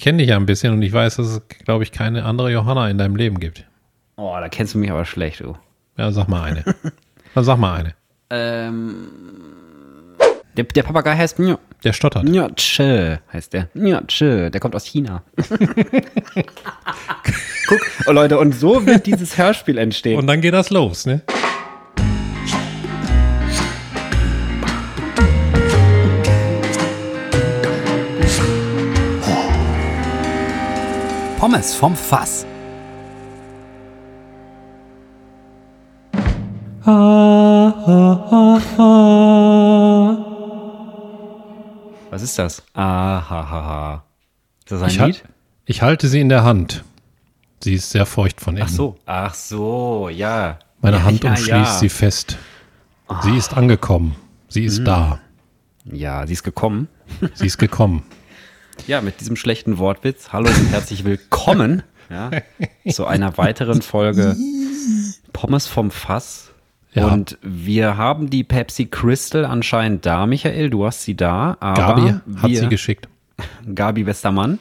[0.00, 2.88] kenn dich ja ein bisschen und ich weiß, dass es, glaube ich, keine andere Johanna
[2.88, 3.64] in deinem Leben gibt.
[4.16, 5.56] Oh, da kennst du mich aber schlecht, du.
[5.96, 6.64] Ja, sag mal eine.
[7.34, 7.94] Dann sag mal eine.
[8.30, 9.08] Ähm,
[10.56, 11.58] der, der Papagei heißt Nja.
[11.84, 12.24] Der stottert.
[12.24, 13.68] Njatsche heißt der.
[13.74, 15.22] Njatsche, der kommt aus China.
[17.68, 20.18] Guck, oh Leute, und so wird dieses Hörspiel entstehen.
[20.18, 21.22] Und dann geht das los, ne?
[31.50, 32.46] Pommes vom Fass.
[42.10, 42.62] Was ist das?
[42.74, 44.02] Ahahaha.
[44.64, 45.00] Ist das ein Ich, Lied?
[45.02, 45.24] halt,
[45.66, 46.84] ich halte sie in der Hand.
[47.62, 48.66] Sie ist sehr feucht von innen.
[48.68, 48.96] Ach so.
[49.06, 50.58] Ach so, ja.
[50.80, 51.78] Meine ja, Hand ja, umschließt ja.
[51.78, 52.38] sie fest.
[53.22, 54.16] Sie ist angekommen.
[54.48, 54.66] Sie Mhm.
[54.66, 55.20] ist da.
[55.84, 56.88] Ja, sie ist gekommen.
[57.34, 58.02] Sie ist gekommen.
[58.86, 60.32] Ja, mit diesem schlechten Wortwitz.
[60.32, 62.30] Hallo und herzlich willkommen ja,
[62.90, 64.36] zu einer weiteren Folge
[65.32, 66.50] Pommes vom Fass.
[66.92, 67.06] Ja.
[67.06, 70.70] Und wir haben die Pepsi Crystal anscheinend da, Michael.
[70.70, 71.56] Du hast sie da.
[71.60, 73.08] Aber Gabi hat wir, sie geschickt.
[73.74, 74.58] Gabi Westermann.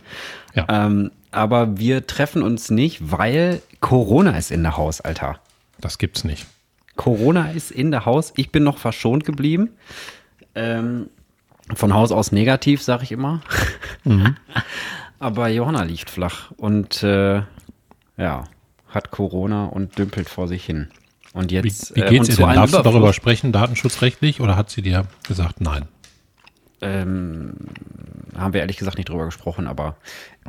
[0.53, 0.66] Ja.
[0.69, 5.39] Ähm, aber wir treffen uns nicht, weil Corona ist in der Haus, Alter.
[5.79, 6.45] Das gibt's nicht.
[6.95, 8.33] Corona ist in der Haus.
[8.35, 9.69] Ich bin noch verschont geblieben.
[10.53, 11.09] Ähm,
[11.73, 13.42] von Haus aus negativ, sag ich immer.
[15.20, 17.42] Aber Johanna liegt flach und äh,
[18.17, 18.44] ja,
[18.88, 20.90] hat Corona und dümpelt vor sich hin.
[21.34, 22.56] Und Wie, jetzt wie äh, geht's und ihr denn?
[22.56, 23.16] Darfst du darüber Überfluss.
[23.16, 25.88] sprechen, datenschutzrechtlich, oder hat sie dir gesagt, nein?
[26.81, 27.53] Ähm,
[28.36, 29.97] haben wir ehrlich gesagt nicht drüber gesprochen, aber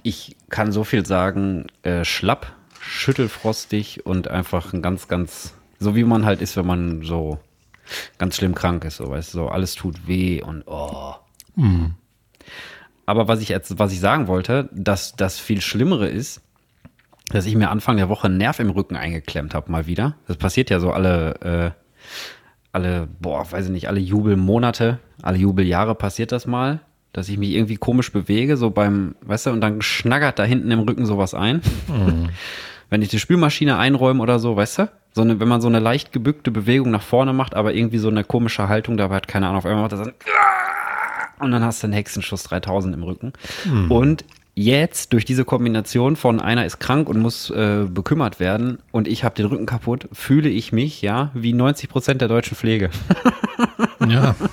[0.03, 6.05] ich kann so viel sagen, äh, schlapp, schüttelfrostig und einfach ein ganz, ganz, so wie
[6.05, 7.41] man halt ist, wenn man so
[8.21, 11.15] ganz schlimm krank ist, so weißt du, so alles tut weh und oh.
[13.07, 16.43] Aber was ich jetzt, was ich sagen wollte, dass das viel Schlimmere ist,
[17.31, 20.17] dass ich mir Anfang der Woche einen Nerv im Rücken eingeklemmt habe, mal wieder.
[20.29, 21.71] Das passiert ja so alle, äh,
[22.73, 26.81] alle, boah, weiß ich nicht, alle Jubelmonate, alle Jubeljahre passiert das mal,
[27.15, 30.71] dass ich mich irgendwie komisch bewege, so beim, weißt du, und dann schnaggert da hinten
[30.71, 31.63] im Rücken sowas ein.
[32.91, 34.89] Wenn ich die Spülmaschine einräume oder so, weißt du?
[35.13, 38.09] So eine, wenn man so eine leicht gebückte Bewegung nach vorne macht, aber irgendwie so
[38.09, 40.13] eine komische Haltung dabei hat, keine Ahnung, auf einmal macht das dann,
[41.41, 43.33] und dann hast du einen Hexenschuss 3000 im Rücken.
[43.89, 44.25] Und
[44.55, 49.25] jetzt durch diese Kombination von einer ist krank und muss äh, bekümmert werden und ich
[49.25, 52.91] habe den Rücken kaputt, fühle ich mich ja wie 90 Prozent der deutschen Pflege.
[54.07, 54.35] Ja,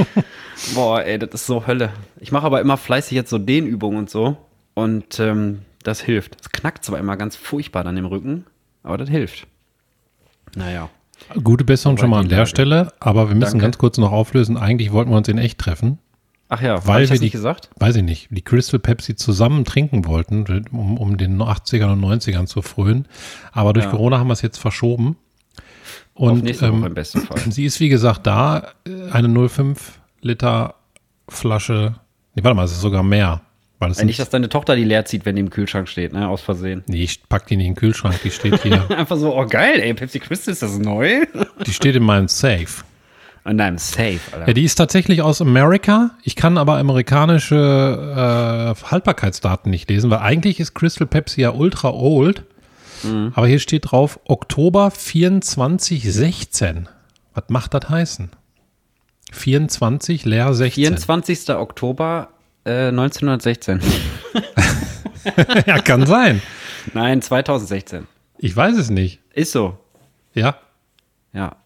[0.74, 1.90] Boah, ey, das ist so Hölle.
[2.20, 4.36] Ich mache aber immer fleißig jetzt so Dehnübungen und so
[4.74, 6.36] und ähm, das hilft.
[6.40, 8.44] Es knackt zwar immer ganz furchtbar dann im Rücken,
[8.82, 9.46] aber das hilft.
[10.54, 10.88] Naja.
[11.42, 12.46] gute Besserung schon mal an der.
[12.46, 13.64] Stelle, aber wir müssen Danke.
[13.66, 14.56] ganz kurz noch auflösen.
[14.56, 15.98] Eigentlich wollten wir uns in echt treffen,
[16.48, 17.70] Ach ja, weil wir die, nicht gesagt?
[17.78, 22.46] weiß ich nicht, die Crystal Pepsi zusammen trinken wollten, um, um den 80ern und 90ern
[22.46, 23.06] zu frönen.
[23.52, 23.92] Aber durch Ja.
[23.92, 25.16] Corona haben wir es jetzt verschoben.
[26.14, 27.38] Auf Und Woche im ähm, besten Fall.
[27.50, 29.78] sie ist, wie gesagt, da, äh, eine 0,5
[30.22, 30.74] Liter
[31.28, 31.94] Flasche.
[32.34, 33.42] Nee, warte mal, es ist sogar mehr.
[33.80, 36.12] Weil es Äh, Nicht, dass deine Tochter die leer zieht, wenn die im Kühlschrank steht,
[36.12, 36.28] ne?
[36.28, 36.84] Aus Versehen.
[36.86, 38.88] nee, ich pack die nicht in den Kühlschrank, die steht hier.
[38.96, 41.24] Einfach so, oh geil, ey, Pepsi Crystal, ist das neu?
[41.66, 42.84] die steht in meinem Safe.
[43.42, 44.48] Und nein, safe, Alter.
[44.48, 46.10] Ja, die ist tatsächlich aus Amerika.
[46.24, 51.88] Ich kann aber amerikanische äh, Haltbarkeitsdaten nicht lesen, weil eigentlich ist Crystal Pepsi ja ultra
[51.90, 52.44] old.
[53.02, 53.32] Mhm.
[53.34, 56.88] Aber hier steht drauf Oktober 2416.
[57.32, 58.28] Was macht das heißen?
[59.32, 60.84] 24 leer 16.
[60.84, 61.50] 24.
[61.56, 62.28] Oktober
[62.64, 63.80] äh, 1916.
[65.66, 66.42] ja, kann sein.
[66.94, 68.06] Nein, 2016.
[68.38, 69.20] Ich weiß es nicht.
[69.34, 69.78] Ist so.
[70.34, 70.56] Ja,
[71.32, 71.56] Ja.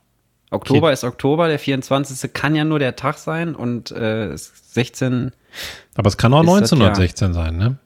[0.51, 0.93] Oktober Okay.
[0.93, 2.33] ist Oktober, der 24.
[2.33, 5.33] kann ja nur der Tag sein und äh, 16.
[5.97, 7.77] aber es kann auch Ist das 1916 sein, ne?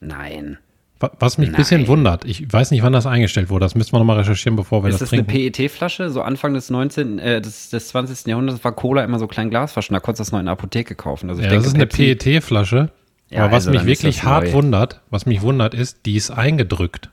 [0.00, 0.58] Nein.
[0.98, 3.92] Wa- Was mich ein bisschen wundert, ich weiß nicht, wann das eingestellt wurde, das müssen
[3.92, 5.52] wir nochmal recherchieren, bevor wir Ist das das eine trinken.
[5.52, 6.08] PET-Flasche?
[6.10, 8.26] So Anfang des 19., äh, des, des 20.
[8.26, 10.94] Jahrhunderts war Cola immer so klein Glasflaschen, da konntest du das noch in der Apotheke
[10.94, 11.28] kaufen.
[11.28, 12.90] Also Ja, denke, das ist eine Pepsi- PET-Flasche.
[13.28, 14.52] Ja, Aber was also mich ist wirklich das hart neu.
[14.54, 17.10] wundert, was mich wundert, ist, die ist eingedrückt.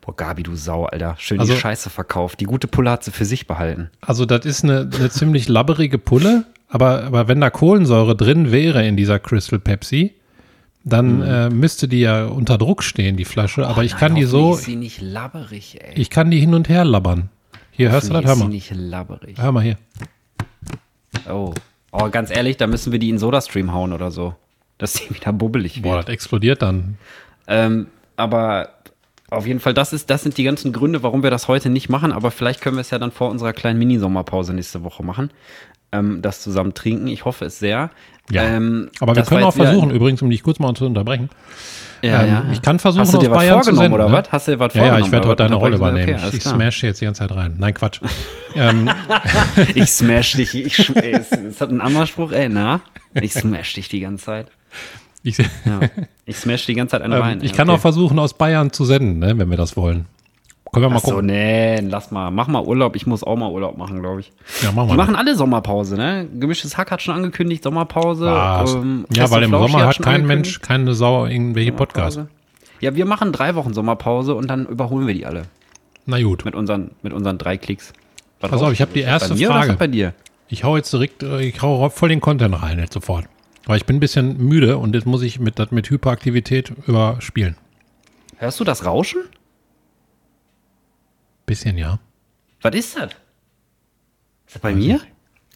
[0.00, 1.16] Boah, Gabi, du Sau, Alter.
[1.18, 2.40] Schön Also- die Scheiße verkauft.
[2.40, 3.90] Die gute Pulle hat sie für sich behalten.
[4.00, 8.86] Also das ist eine, eine ziemlich labberige Pulle, aber, aber wenn da Kohlensäure drin wäre
[8.86, 10.14] in dieser Crystal Pepsi,
[10.84, 11.22] dann Mhm.
[11.22, 13.66] äh, müsste die ja unter Druck stehen, die Flasche.
[13.66, 15.92] aber ich kann die so, Ist sie nicht labberig, ey.
[15.94, 17.28] ich kann die hin und her labbern.
[17.70, 18.24] Hier, hörst du das?
[18.24, 18.48] Hör mal.
[18.48, 19.38] nicht labberig.
[19.40, 19.76] Hör mal hier.
[21.28, 21.54] Oh.
[21.92, 24.34] Oh, ganz ehrlich, da müssen wir die in Sodastream hauen oder so.
[24.78, 26.08] Dass sie wieder bubbelig Boah, wird.
[26.08, 26.96] das explodiert dann.
[27.48, 28.70] Ähm, aber
[29.30, 31.88] auf jeden Fall, das, ist, das sind die ganzen Gründe, warum wir das heute nicht
[31.88, 32.12] machen.
[32.12, 35.30] Aber vielleicht können wir es ja dann vor unserer kleinen Mini-Sommerpause nächste Woche machen.
[35.92, 37.06] Ähm, das zusammen trinken.
[37.08, 37.90] Ich hoffe es sehr.
[38.30, 38.44] Ja.
[38.44, 41.30] Ähm, Aber wir können auch versuchen, übrigens, um dich kurz mal zu unterbrechen.
[42.02, 42.44] Ja, ähm, ja.
[42.52, 43.94] Ich kann versuchen, Hast du dir aus was Bayern zu vorgenommen senden.
[43.94, 44.24] oder ne?
[44.24, 44.32] was?
[44.32, 45.06] Hast du dir was Ja, ja, vorgenommen?
[45.06, 45.54] ich werde heute deine?
[45.56, 46.20] Rolle Okay, übernehmen.
[46.20, 47.56] alles ich smash jetzt die ganze Zeit rein.
[47.58, 48.00] Nein, Quatsch.
[48.54, 48.88] ähm,
[49.74, 50.54] Ich smash dich.
[50.54, 52.32] Ich, sch- ey, ist, ist das ein anderer Spruch?
[52.32, 52.80] Ey, na?
[53.14, 54.46] Ich smash dich die ganze Zeit.
[55.22, 55.80] ich, Ja.
[56.24, 57.38] Ich smash die ganze Zeit eine ähm, rein.
[57.42, 57.76] ich ey, kann okay.
[57.76, 60.06] auch versuchen, aus Bayern zu senden, ne, wenn wir das wollen.
[60.72, 61.26] Können wir mal Ach so, gucken.
[61.26, 62.30] nee, lass mal.
[62.30, 62.94] Mach mal Urlaub.
[62.94, 64.32] Ich muss auch mal Urlaub machen, glaube ich.
[64.62, 64.96] Ja, machen Die wir.
[64.98, 66.28] machen alle Sommerpause, ne?
[66.38, 68.26] Gemischtes Hack hat schon angekündigt, Sommerpause.
[68.28, 70.26] Ähm, ja, weil im Sommer hat kein.
[70.26, 72.20] Mensch, keine Sau irgendwelche Podcasts.
[72.80, 75.42] Ja, wir machen drei Wochen Sommerpause und dann überholen wir die alle.
[76.06, 76.44] Na gut.
[76.44, 77.92] Mit unseren, mit unseren drei Klicks.
[78.40, 79.74] Was Pass auf, ich habe die erste bei Frage.
[79.74, 80.14] bei dir?
[80.48, 83.26] Ich hau jetzt direkt, äh, ich hau voll den Content rein jetzt sofort.
[83.66, 87.56] Weil ich bin ein bisschen müde und jetzt muss ich mit, mit Hyperaktivität überspielen.
[88.38, 89.20] Hörst du das Rauschen?
[91.50, 91.98] Bisschen, ja.
[92.62, 93.10] Was ist das?
[94.46, 95.00] Ist das bei mir?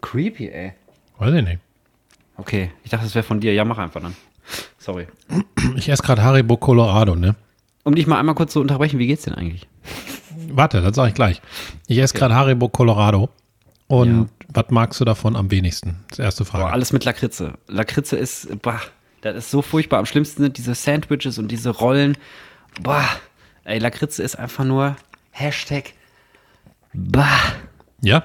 [0.03, 0.73] Creepy, ey.
[1.19, 1.61] Weiß ich nicht.
[2.37, 3.55] Okay, ich dachte, das wäre von dir.
[3.55, 4.17] Ja, mach einfach dann.
[4.77, 5.07] Sorry.
[5.77, 7.37] Ich esse gerade Haribo Colorado, ne?
[7.85, 9.69] Um dich mal einmal kurz zu unterbrechen, wie geht's denn eigentlich?
[10.49, 11.41] Warte, das sage ich gleich.
[11.87, 13.29] Ich esse gerade Haribo Colorado.
[13.87, 16.01] Und was magst du davon am wenigsten?
[16.09, 16.65] Das ist die erste Frage.
[16.65, 17.53] Boah, alles mit Lakritze.
[17.69, 18.81] Lakritze ist, bah,
[19.21, 20.01] das ist so furchtbar.
[20.01, 22.19] Am schlimmsten sind diese Sandwiches und diese Rollen.
[22.83, 23.09] Boah,
[23.63, 24.97] ey, Lakritze ist einfach nur
[25.35, 25.95] Hashtag,
[26.93, 27.27] bah.
[28.01, 28.23] ja?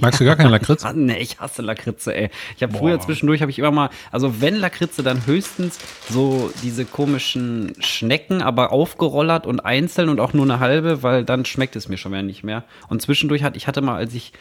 [0.00, 0.84] Magst du gar keinen Lakritz?
[0.84, 2.30] Ah, nee, ich hasse Lakritze, ey.
[2.54, 6.84] Ich habe früher zwischendurch, habe ich immer mal, also wenn Lakritze, dann höchstens so diese
[6.84, 11.88] komischen Schnecken, aber aufgerollert und einzeln und auch nur eine halbe, weil dann schmeckt es
[11.88, 12.62] mir schon wieder nicht mehr.
[12.88, 14.32] Und zwischendurch hatte ich hatte mal, als ich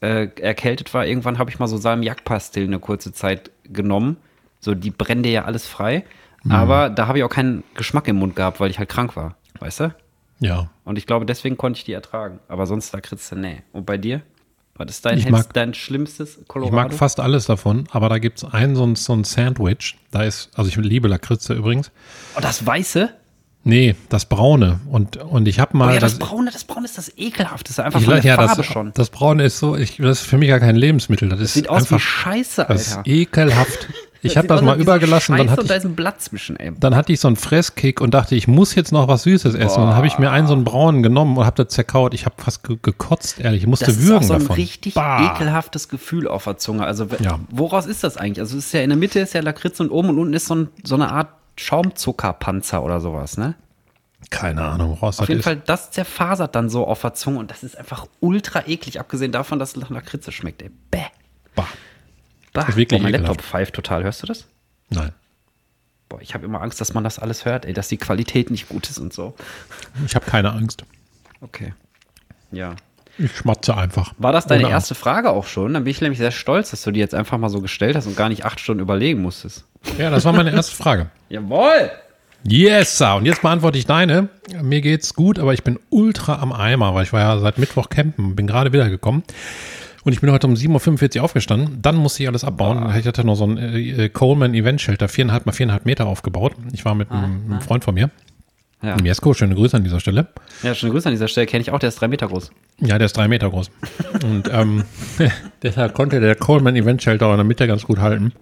[0.00, 4.18] äh, erkältet war, irgendwann habe ich mal so Salmiakpastillen eine kurze Zeit genommen.
[4.60, 6.04] So, die brennen dir ja alles frei.
[6.46, 9.34] Aber da habe ich auch keinen Geschmack im Mund gehabt, weil ich halt krank war.
[9.60, 9.94] Weißt du?
[10.40, 10.68] Ja.
[10.84, 12.40] Und ich glaube, deswegen konnte ich die ertragen.
[12.48, 13.62] Aber sonst Lakritze, nee.
[13.72, 14.22] Und bei dir?
[14.76, 16.74] Was ist dein, Ich mag- dein schlimmstes Ich Colorado?
[16.74, 19.96] mag fast alles davon, aber da gibt es ein so, ein so ein Sandwich.
[20.10, 21.92] Da ist, also ich liebe Lakritze übrigens.
[22.36, 23.10] Oh, das Weiße?
[23.66, 24.80] Nee, das Braune.
[24.90, 25.94] Und, und ich habe Oh mal.
[25.94, 27.82] ja, das, Braune, das Braune ist das ekelhafteste.
[27.84, 28.92] Einfach ich, von der ja, Farbe das, schon.
[28.94, 31.28] das Braune ist so, ich, das ist für mich gar kein Lebensmittel.
[31.30, 33.06] Das, ist Sieht aus wie einfach Scheiße, das Alter.
[33.08, 33.88] ist ekelhaft.
[34.24, 36.72] Ich habe das mal übergelassen, dann hatte und da ich, ist ein Blatt zwischen, ey.
[36.78, 39.80] dann hatte ich so einen Fresskick und dachte, ich muss jetzt noch was Süßes essen.
[39.82, 42.14] Und dann habe ich mir einen so einen braunen genommen und habe das zerkaut.
[42.14, 43.62] Ich habe fast ge gekotzt, ehrlich.
[43.62, 44.56] Ich musste Das ist auch würgen so ein davon.
[44.56, 45.34] richtig Bah.
[45.34, 46.84] ekelhaftes Gefühl auf der Zunge.
[46.86, 47.38] Also, Ja.
[47.50, 48.40] woraus ist das eigentlich?
[48.40, 50.46] Also, es ist ja in der Mitte ist ja Lakritz und oben und unten ist
[50.46, 53.54] so, ein, so eine Art Schaumzuckerpanzer oder sowas, ne?
[54.30, 55.44] Keine Ahnung, woraus Auf das jeden ist.
[55.44, 59.32] Fall, das zerfasert dann so auf der Zunge und das ist einfach ultra eklig, abgesehen
[59.32, 60.70] davon, dass es nach Lakritze schmeckt, ey.
[60.90, 60.98] Bäh.
[61.54, 61.66] Bah.
[62.54, 62.62] Bah.
[62.68, 63.12] ist wirklich Boah, mein.
[63.12, 64.02] Laptop pfeift total.
[64.04, 64.46] Hörst du das?
[64.88, 65.12] Nein.
[66.08, 68.68] Boah, ich habe immer Angst, dass man das alles hört, ey, dass die Qualität nicht
[68.68, 69.34] gut ist und so.
[70.06, 70.84] Ich habe keine Angst.
[71.42, 71.74] Okay.
[72.52, 72.76] Ja.
[73.18, 74.12] Ich schmatze einfach.
[74.18, 75.74] War das deine Ohne erste Frage auch schon?
[75.74, 78.06] Dann bin ich nämlich sehr stolz, dass du die jetzt einfach mal so gestellt hast
[78.06, 79.64] und gar nicht acht Stunden überlegen musstest.
[79.84, 79.98] Angst.
[79.98, 81.10] Ja, das war meine erste Frage.
[81.28, 81.90] Jawohl!
[82.46, 83.14] Yes, sir.
[83.16, 84.28] und jetzt beantworte ich deine.
[84.60, 87.88] Mir geht's gut, aber ich bin ultra am Eimer, weil ich war ja seit Mittwoch
[87.88, 89.22] campen, bin gerade wiedergekommen.
[90.04, 91.78] Und ich bin heute um 7.45 Uhr aufgestanden.
[91.80, 92.94] Dann musste ich alles abbauen.
[92.98, 96.52] Ich hatte noch so ein äh, Coleman Event Shelter, viereinhalb mal viereinhalb Meter aufgebaut.
[96.72, 98.10] Ich war mit einem, einem Freund von mir,
[98.82, 98.96] Ja.
[99.02, 100.26] Jesko, schöne Grüße an dieser Stelle.
[100.62, 101.46] ja, schöne Grüße an dieser Stelle.
[101.46, 102.50] Kenne ich auch, der ist drei Meter groß.
[102.80, 103.70] Ja, der ist drei Meter groß.
[104.24, 104.84] Und ähm,
[105.62, 108.32] deshalb konnte der Coleman Event Shelter in der Mitte ganz gut halten.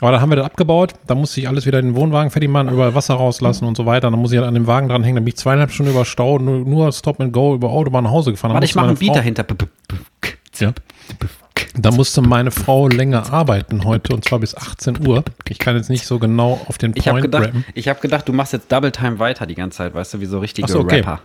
[0.00, 2.50] Aber dann haben wir das abgebaut, dann musste ich alles wieder in den Wohnwagen fertig
[2.50, 4.10] machen, überall Wasser rauslassen und so weiter.
[4.10, 6.66] Dann muss ich an dem Wagen dranhängen, dann bin ich zweieinhalb Stunden über Stau, nur,
[6.66, 8.50] nur Stop and Go über Autobahn nach Hause gefahren.
[8.50, 9.46] Dann Warte, ich mache ein Beat dahinter.
[10.62, 10.72] Ja.
[11.74, 15.24] Da musste meine Frau länger arbeiten heute und zwar bis 18 Uhr.
[15.48, 17.64] Ich kann jetzt nicht so genau auf den Ich habe Point gedacht, rappen.
[17.74, 20.26] ich hab gedacht, du machst jetzt Double Time weiter die ganze Zeit, weißt du, wie
[20.26, 20.96] so richtige so, okay.
[20.96, 21.20] Rapper.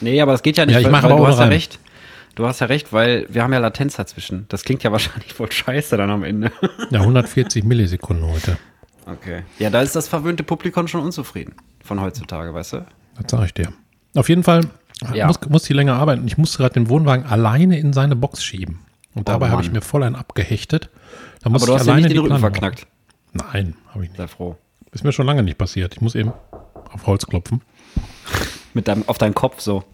[0.00, 1.42] Nee, aber das geht ja nicht, Ja, ich weil, mach weil aber du hast ja
[1.44, 1.52] Reim.
[1.52, 1.78] recht.
[2.34, 4.44] Du hast ja recht, weil wir haben ja Latenz dazwischen.
[4.48, 6.52] Das klingt ja wahrscheinlich voll scheiße dann am Ende.
[6.90, 8.58] Ja, 140 Millisekunden heute.
[9.06, 9.42] Okay.
[9.58, 12.86] Ja, da ist das verwöhnte Publikum schon unzufrieden von heutzutage, weißt du?
[13.20, 13.72] Das sage ich dir.
[14.14, 14.62] Auf jeden Fall
[15.14, 15.26] Ja.
[15.26, 16.26] muss, muss die länger arbeiten.
[16.26, 18.80] Ich musste gerade den Wohnwagen alleine in seine Box schieben.
[19.14, 20.90] Und dabei habe ich Oh mir voll einen abgehechtet.
[21.40, 22.86] Da Aber musste du ich hast ja alleine nicht den die Rücken verknackt.
[23.34, 23.48] machen.
[23.52, 24.18] Nein, habe ich nicht.
[24.18, 24.56] Sei froh.
[24.92, 25.94] Ist mir schon lange nicht passiert.
[25.94, 26.32] Ich muss eben
[26.92, 27.62] auf Holz klopfen.
[28.74, 29.84] Mit deinem, auf deinen Kopf so.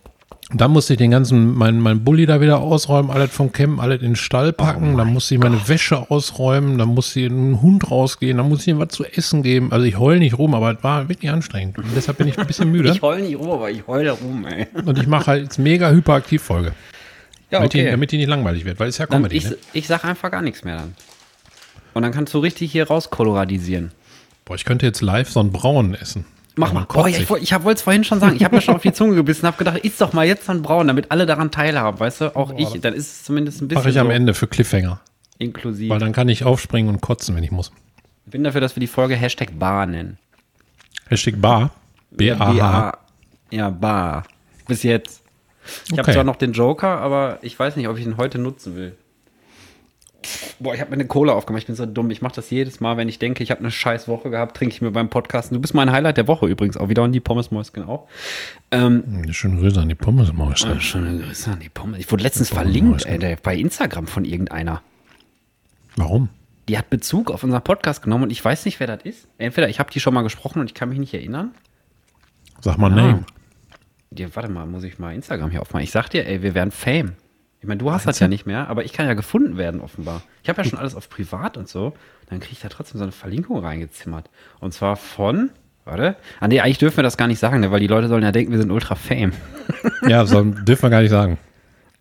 [0.55, 4.01] Dann musste ich den ganzen, mein, mein Bulli da wieder ausräumen, alles vom Camp, alles
[4.03, 4.97] in den Stall packen.
[4.99, 8.77] dann musste ich meine Wäsche ausräumen, dann musste ich einen Hund rausgehen, dann musste ich
[8.77, 9.73] ihm was zu essen geben.
[9.73, 11.79] Also ich heul nicht rum, aber es war wirklich anstrengend.
[11.79, 12.91] Und deshalb bin ich ein bisschen müde.
[12.93, 14.67] Ich heul nicht rum, aber ich heule rum, ey.
[14.85, 16.73] und ich mache halt jetzt mega hyperaktiv Folge.
[17.51, 19.37] Ja, Damit, die, damit die nicht langweilig wird, weil es ist ja Dann Comedy.
[19.37, 19.57] ich, ne?
[19.73, 20.95] ich sag einfach gar nichts mehr dann.
[21.95, 23.93] Und dann kannst du richtig hier rauskoloradisieren.
[24.45, 26.25] Boah, ich könnte jetzt live so einen Braun essen.
[26.57, 26.87] Mach mal.
[26.95, 28.37] Oh, ja, ich, ich wollte es vorhin schon sagen.
[28.37, 30.63] Ich habe mir schon auf die Zunge gebissen, habe gedacht, isst doch mal jetzt einen
[30.63, 32.37] Braun, damit alle daran teilhaben, weißt du?
[32.37, 33.81] Auch ich, dann ist es zumindest ein bisschen.
[33.83, 34.13] Mache ich am so.
[34.13, 35.01] Ende für Cliffhanger.
[35.39, 35.89] inklusive.
[35.91, 37.73] Weil dann kann ich aufspringen und kotzen, wenn ich muss.
[38.27, 40.19] Ich bin dafür, dass wir die Folge Hashtag Bar nennen.
[41.09, 41.71] Hashtag Bar.
[42.11, 42.53] B-A-H.
[42.53, 42.99] B-A-
[43.51, 44.25] Ja, Bar.
[44.69, 45.23] Bis jetzt.
[45.87, 46.13] Ich habe Okay.
[46.13, 48.97] zwar noch den Joker, aber ich weiß nicht, ob ich ihn heute nutzen will.
[50.59, 51.63] Boah, ich habe mir eine Cola aufgemacht.
[51.63, 52.11] Ich bin so dumm.
[52.11, 54.75] Ich mache das jedes Mal, wenn ich denke, ich habe eine scheiß Woche gehabt, trinke
[54.75, 55.55] ich mir beim Podcasten.
[55.55, 58.09] Du bist mein Highlight der Woche übrigens auch wieder und die Pommesmäuschen auch.
[58.71, 60.75] Ähm, Schöne Grüße an die Pommesmäuse.
[60.77, 61.99] oh, schöne Grüße an die Pommes.
[62.01, 64.83] Ich wurde letztens verlinkt ey, bei Instagram von irgendeiner.
[65.97, 66.29] Warum?
[66.69, 69.27] Die hat Bezug auf unseren Podcast genommen und ich weiß nicht, wer das ist.
[69.39, 71.51] Entweder ich habe die schon mal gesprochen und ich kann mich nicht erinnern.
[72.61, 72.95] Sag mal Ah.
[72.95, 73.25] Name.
[74.11, 75.83] Die, warte mal, muss ich mal Instagram hier aufmachen.
[75.85, 77.13] Ich sag dir, ey, wir werden Fame.
[77.63, 80.23] Ich meine, du hast das ja nicht mehr, aber ich kann ja gefunden werden, offenbar.
[80.43, 81.93] Ich habe ja schon alles auf privat und so.
[82.29, 84.29] Dann kriege ich da trotzdem so eine Verlinkung reingezimmert.
[84.59, 85.51] Und zwar von,
[85.85, 86.17] warte.
[86.41, 88.33] Ah, nee, eigentlich dürfen wir das gar nicht sagen, ne, weil die Leute sollen ja
[88.33, 89.33] denken, wir sind ultra Fame.
[90.09, 91.39] Ja, so, dürfen wir gar nicht sagen.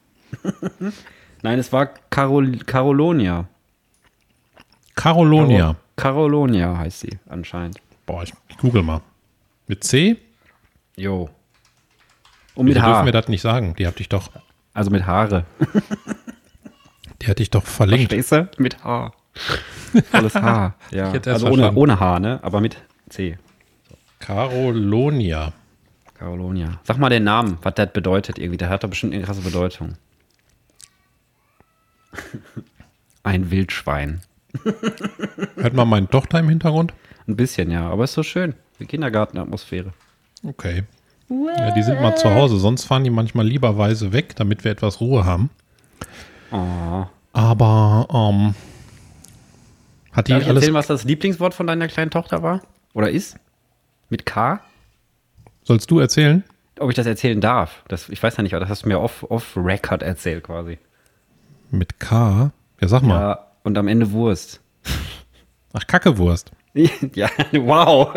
[1.41, 3.47] Nein, es war Carol Carolonia.
[5.01, 5.75] Carolonia.
[5.95, 7.79] Carolonia heißt sie anscheinend.
[8.05, 9.01] Boah, ich, ich google mal.
[9.67, 10.17] Mit C?
[10.95, 11.29] Jo.
[12.55, 13.05] Und mit Wieso dürfen Haar.
[13.05, 13.73] wir das nicht sagen?
[13.77, 14.29] Die hat dich doch,
[14.73, 15.45] Also mit Haare.
[17.21, 18.11] die hat dich doch verlinkt.
[18.11, 18.61] Verstehst du?
[18.61, 19.13] Mit Haar.
[20.11, 20.75] Volles Haar.
[20.91, 21.13] Ja.
[21.15, 22.39] Ich Also ohne, ohne Haar, ne?
[22.43, 22.77] Aber mit
[23.09, 23.37] C.
[24.19, 25.53] Carolonia.
[26.13, 26.79] Carolonia.
[26.83, 28.57] Sag mal den Namen, was das bedeutet irgendwie.
[28.57, 29.95] Der hat doch bestimmt eine krasse Bedeutung.
[33.23, 34.21] Ein Wildschwein.
[35.55, 36.93] Hört mal meine Tochter im Hintergrund?
[37.27, 37.89] Ein bisschen, ja.
[37.89, 38.55] Aber ist so schön.
[38.79, 39.93] Die Kindergartenatmosphäre.
[40.43, 40.83] Okay.
[41.29, 44.99] Ja, die sind mal zu Hause, sonst fahren die manchmal lieberweise weg, damit wir etwas
[44.99, 45.49] Ruhe haben.
[46.51, 47.05] Oh.
[47.31, 48.53] Aber ähm,
[50.11, 50.63] hat die Darf ich alles.
[50.63, 52.61] erzählen, was das Lieblingswort von deiner kleinen Tochter war?
[52.93, 53.37] Oder ist?
[54.09, 54.59] Mit K?
[55.63, 56.43] Sollst du erzählen?
[56.79, 57.83] Ob ich das erzählen darf?
[57.87, 60.79] Das, ich weiß ja nicht, aber das hast du mir off, off Record erzählt quasi.
[61.69, 62.51] Mit K?
[62.81, 63.19] Ja, sag mal.
[63.21, 64.61] Ja, und am Ende Wurst.
[65.73, 66.51] Ach, Kackewurst.
[67.15, 68.13] Ja, wow.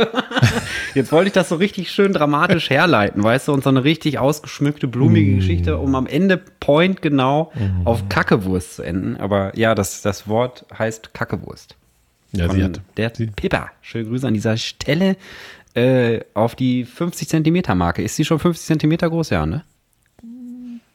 [0.94, 4.20] Jetzt wollte ich das so richtig schön dramatisch herleiten, weißt du, und so eine richtig
[4.20, 5.36] ausgeschmückte, blumige Mm.
[5.40, 7.50] Geschichte, um am Ende point genau
[7.84, 9.16] auf Kackewurst zu enden.
[9.16, 11.74] Aber ja, das, das Wort heißt Kackewurst.
[12.30, 13.72] Ja, Von sie hat der sie, Pippa.
[13.80, 15.16] Schöne Grüße an dieser Stelle
[15.74, 18.02] äh, auf die 50 Zentimeter Marke.
[18.02, 19.30] Ist sie schon 50 Zentimeter groß?
[19.30, 19.64] Ja, ne?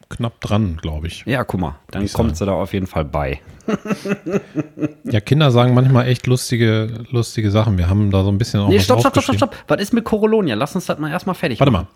[0.09, 1.23] Knapp dran, glaube ich.
[1.25, 3.41] Ja, guck mal, dann kommt sie da auf jeden Fall bei.
[5.03, 7.77] Ja, Kinder sagen manchmal echt lustige, lustige Sachen.
[7.77, 9.55] Wir haben da so ein bisschen auch Nee, stopp, stopp, stopp, stopp, stopp.
[9.67, 10.55] Was ist mit Corolonia?
[10.55, 11.87] Lass uns das mal erstmal fertig Warte mal.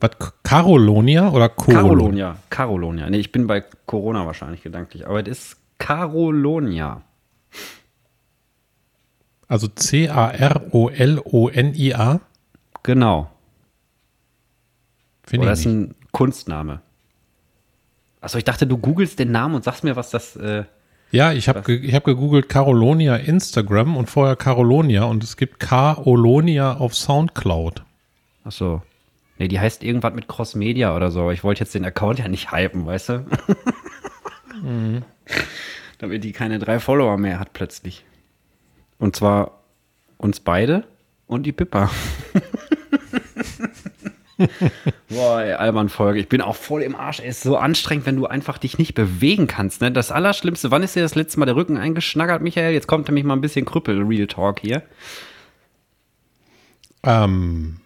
[0.00, 0.10] Was,
[0.42, 1.82] Carolonia oder Corolonia?
[1.82, 2.36] Carolonia.
[2.50, 3.08] Carolonia.
[3.10, 7.02] Nee, ich bin bei Corona wahrscheinlich gedanklich, aber es ist Carolonia.
[9.46, 10.60] Also C-A-R-O-L-O-N-I-A?
[12.82, 13.30] Genau.
[15.22, 15.74] Finde ich ist nicht.
[15.74, 16.82] ein Kunstname.
[18.20, 20.36] Achso, ich dachte, du googelst den Namen und sagst mir, was das.
[20.36, 20.64] Äh,
[21.10, 25.60] Ja, ich habe ge ich hab gegoogelt Carolonia Instagram und vorher Carolonia und es gibt
[25.60, 27.82] Carolonia auf Soundcloud.
[28.44, 28.82] achso.
[29.40, 32.18] Nee, die heißt irgendwas mit Cross Media oder so, aber ich wollte jetzt den Account
[32.18, 33.26] ja nicht hypen, weißt du?
[34.60, 35.02] Mhm.
[35.98, 38.04] Damit die keine drei Follower mehr hat plötzlich.
[38.98, 39.60] Und zwar
[40.16, 40.82] uns beide
[41.28, 41.90] und die Pippa.
[45.08, 46.20] Boah, ey, albern Folge.
[46.20, 47.18] Ich bin auch voll im Arsch.
[47.20, 49.80] Es ist so anstrengend, wenn du einfach dich nicht bewegen kannst.
[49.80, 49.90] Ne?
[49.90, 52.72] Das Allerschlimmste, wann ist dir das letzte Mal der Rücken eingeschnackert, Michael?
[52.72, 54.82] Jetzt kommt nämlich mal ein bisschen Krüppel, Real Talk hier.
[57.02, 57.80] Ähm,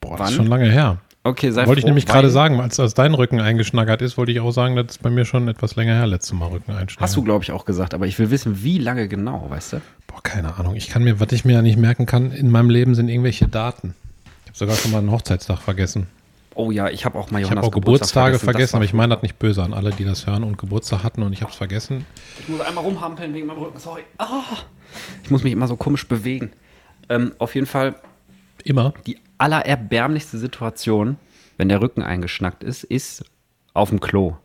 [0.00, 0.28] boah, das Wann?
[0.28, 0.98] ist schon lange her.
[1.22, 4.16] Okay, sei Wollte ich froh, nämlich weil- gerade sagen, als, als dein Rücken eingeschnackert ist,
[4.16, 6.72] wollte ich auch sagen, das ist bei mir schon etwas länger her, letztes Mal Rücken
[6.72, 7.02] einschnackern.
[7.04, 9.80] Hast du, glaube ich, auch gesagt, aber ich will wissen, wie lange genau, weißt du?
[10.06, 10.76] Boah, keine Ahnung.
[10.76, 13.48] Ich kann mir, was ich mir ja nicht merken kann, in meinem Leben sind irgendwelche
[13.48, 13.94] Daten.
[14.52, 16.08] Ich habe sogar schon mal einen Hochzeitstag vergessen.
[16.56, 18.84] Oh ja, ich habe auch mal Ich Johannas habe auch Geburtstag Geburtstage vergessen, war aber
[18.84, 21.42] ich meine das nicht böse an alle, die das hören und Geburtstag hatten und ich
[21.42, 22.04] habe es vergessen.
[22.40, 24.02] Ich muss einmal rumhampeln wegen meinem Rücken, sorry.
[24.18, 24.42] Ah.
[25.22, 26.50] Ich muss mich immer so komisch bewegen.
[27.08, 27.94] Ähm, auf jeden Fall
[28.64, 28.92] Immer.
[29.06, 31.16] die allererbärmlichste Situation,
[31.56, 33.24] wenn der Rücken eingeschnackt ist, ist
[33.72, 34.36] auf dem Klo.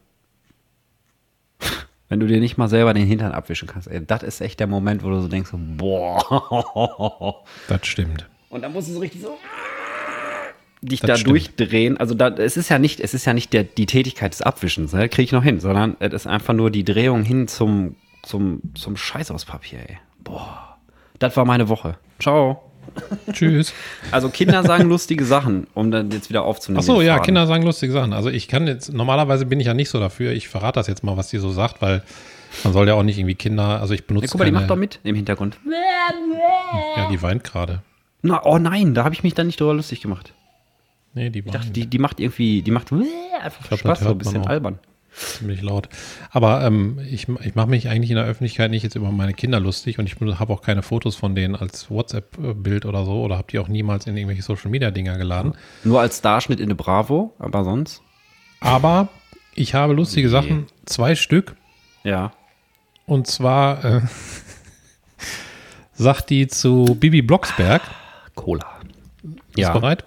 [2.08, 3.88] Wenn du dir nicht mal selber den Hintern abwischen kannst.
[3.88, 7.44] Ey, das ist echt der Moment, wo du so denkst, so, boah.
[7.68, 8.30] Das stimmt.
[8.50, 9.40] Und dann musst du so richtig so
[10.86, 11.32] dich Das da stimmt.
[11.32, 11.98] durchdrehen.
[11.98, 14.94] Also da, es ist ja nicht, es ist ja nicht der, die Tätigkeit des Abwischens,
[14.94, 15.10] ne?
[15.10, 18.96] kriege ich noch hin, sondern es ist einfach nur die Drehung hin zum, zum, zum
[18.98, 19.98] Scheiß aus Papier, ey.
[20.24, 20.78] Boah.
[21.20, 21.98] Das war meine Woche.
[22.20, 22.62] Ciao.
[23.32, 23.74] Tschüss.
[24.12, 26.80] Also Kinder sagen lustige Sachen, um dann jetzt wieder aufzunehmen.
[26.80, 27.20] Ach so, ja.
[27.20, 28.14] Kinder sagen lustige Sachen.
[28.14, 30.32] Also ich kann jetzt, normalerweise bin ich ja nicht so dafür.
[30.32, 32.04] Ich verrate das jetzt mal, was die so sagt, weil
[32.64, 34.62] Man soll ja auch nicht irgendwie Kinder, also ich benutze Ja, guck mal, die keine,
[34.62, 35.58] macht doch mit im Hintergrund.
[36.96, 37.82] Ja, die weint gerade.
[38.22, 40.34] Na, oh nein, da habe ich mich dann nicht drüber lustig gemacht.
[41.16, 44.18] Nee, die Ich dachte, die, die macht irgendwie, die macht einfach glaub, Spaß, so ein
[44.18, 44.80] bisschen albern.
[45.14, 45.88] ziemlich laut.
[46.30, 49.62] Aber ähm, ich, ich mache mich eigentlich in der Öffentlichkeit nicht jetzt über meine Kinder
[49.62, 53.48] lustig und ich habe auch keine Fotos von denen als WhatsApp-Bild oder so oder habe
[53.50, 55.54] die auch niemals in irgendwelche Social-Media-Dinger geladen.
[55.86, 58.02] Nur als Starschnitt in eine Bravo, aber sonst?
[58.60, 59.08] Aber
[59.54, 61.56] ich habe lustige Sachen, zwei Stück.
[62.04, 62.34] Ja.
[63.06, 64.02] Und zwar äh,
[65.94, 67.84] sagt die zu Bibi Blocksberg,
[68.36, 68.66] Cola.
[69.24, 70.04] ist Ja, bereit?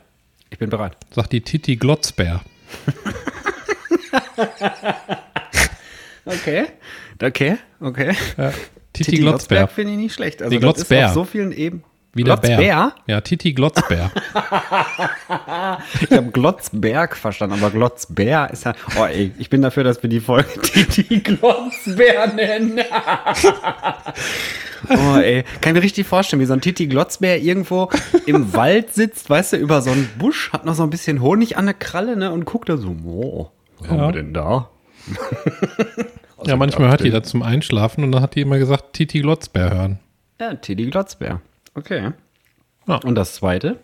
[0.50, 0.96] Ich bin bereit.
[1.14, 2.40] Sagt die Titi Glotzbär.
[6.24, 6.66] Okay.
[7.20, 8.14] Okay, okay.
[8.36, 8.52] Ja,
[8.92, 9.66] Titi, Glotzbär.
[9.66, 10.40] finde ich nicht schlecht.
[10.42, 11.06] Also Die das Glotzbär.
[11.06, 11.84] ist auf so vielen Ebenen.
[12.18, 12.56] Wie der Bär.
[12.56, 12.92] Glotzbär?
[13.06, 14.10] Ja, Titi Glotzbär.
[16.02, 18.72] Ich habe Glotzberg verstanden, aber Glotzbär ist ja.
[18.98, 22.80] Oh ey, ich bin dafür, dass wir die Folge Titi Glotzbär nennen.
[24.90, 27.90] oh ey, kann ich mir richtig vorstellen, wie so ein Titi Glotzbär irgendwo
[28.26, 31.56] im Wald sitzt, weißt du, über so einen Busch, hat noch so ein bisschen Honig
[31.56, 34.08] an der Kralle, ne, und guckt da so, oh, was haben Ja.
[34.08, 34.68] wir denn da?
[36.44, 39.70] ja, manchmal hört die das zum Einschlafen und dann hat die immer gesagt, Titi Glotzbär
[39.70, 39.98] hören.
[40.40, 41.40] Ja, Titi Glotzbär.
[41.78, 42.10] Okay.
[42.86, 42.96] Ja.
[42.96, 43.76] Und das zweite?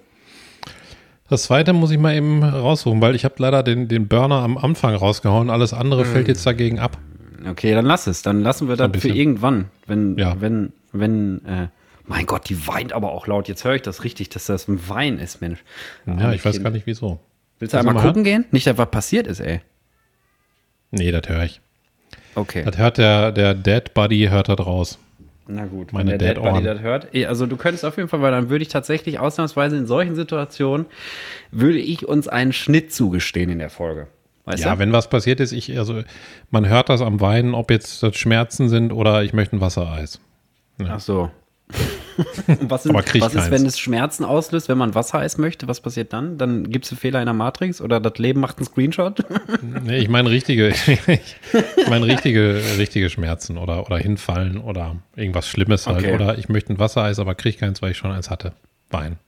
[1.29, 4.59] Das zweite muss ich mal eben raussuchen, weil ich habe leider den, den Burner am
[4.59, 5.49] Anfang rausgehauen.
[5.49, 6.99] Alles andere fällt jetzt dagegen ab.
[7.49, 8.23] Okay, dann lass es.
[8.23, 9.67] Dann lassen wir das für irgendwann.
[9.87, 10.41] Wenn, Ja.
[10.41, 11.69] wenn, wenn, äh,
[12.07, 13.49] mein Gott, die weint aber auch laut.
[13.49, 15.63] Jetzt höre ich das richtig, dass das ein Wein ist, Mensch.
[16.07, 17.21] Ja, ich weiß gar nicht wieso.
[17.59, 18.45] Willst du einmal mal gucken gehen?
[18.51, 19.61] Nicht, dass was passiert ist, ey.
[20.91, 21.61] Nee, das höre ich.
[22.35, 22.65] Okay.
[22.65, 24.99] Das hört der, der Dead Buddy hört das raus.
[25.47, 27.15] Na gut, meine wenn der Dead Dead Buddy das hört.
[27.15, 30.15] Eh, Also du könntest auf jeden Fall, weil dann würde ich tatsächlich ausnahmsweise in solchen
[30.15, 30.87] Situationen,
[31.51, 34.07] würde ich uns einen Schnitt zugestehen in der Folge.
[34.47, 34.79] Weißt Ja, du?
[34.79, 36.03] wenn was passiert ist, ich, also
[36.51, 40.21] man hört das am Weinen, ob jetzt das Schmerzen sind oder ich möchte ein Wassereis.
[40.87, 41.31] Ach so.
[42.61, 45.69] Was, sind, was ist, wenn es Schmerzen auslöst, wenn man Wassereis möchte?
[45.69, 46.39] Was passiert dann?
[46.39, 49.25] Dann gibt es einen Fehler in der Matrix oder das Leben macht einen Screenshot?
[49.85, 55.87] Nee, ich meine richtige, ich meine richtige, richtige Schmerzen oder, oder hinfallen oder irgendwas Schlimmes
[55.87, 55.99] halt.
[55.99, 56.15] Okay.
[56.15, 58.53] Oder ich möchte ein Wassereis, aber kriege keins, weil ich schon eins hatte.
[58.91, 59.19] Wein.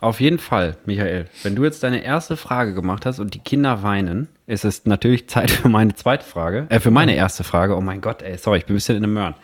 [0.00, 3.82] Auf jeden Fall, Michael, wenn du jetzt deine erste Frage gemacht hast und die Kinder
[3.82, 7.76] weinen, ist es natürlich Zeit für meine zweite Frage, äh, für meine erste Frage.
[7.76, 9.34] Oh mein Gott, ey, sorry, ich bin ein bisschen in einem Möhren.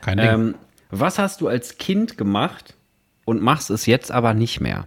[0.00, 0.26] Kein Ding.
[0.28, 0.54] Ähm,
[1.00, 2.74] was hast du als Kind gemacht
[3.24, 4.86] und machst es jetzt aber nicht mehr?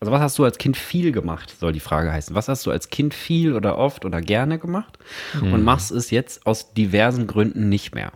[0.00, 2.34] Also was hast du als Kind viel gemacht, soll die Frage heißen.
[2.34, 4.98] Was hast du als Kind viel oder oft oder gerne gemacht
[5.40, 8.12] und machst es jetzt aus diversen Gründen nicht mehr?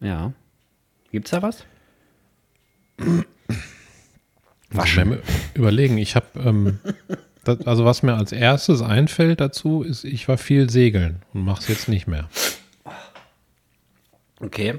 [0.00, 0.32] Ja.
[1.12, 1.64] Gibt's da was?
[4.70, 5.18] Waschen.
[5.54, 6.78] Überlegen, ich habe, ähm,
[7.64, 11.68] also was mir als erstes einfällt dazu, ist, ich war viel segeln und mache es
[11.68, 12.28] jetzt nicht mehr.
[14.40, 14.74] Okay.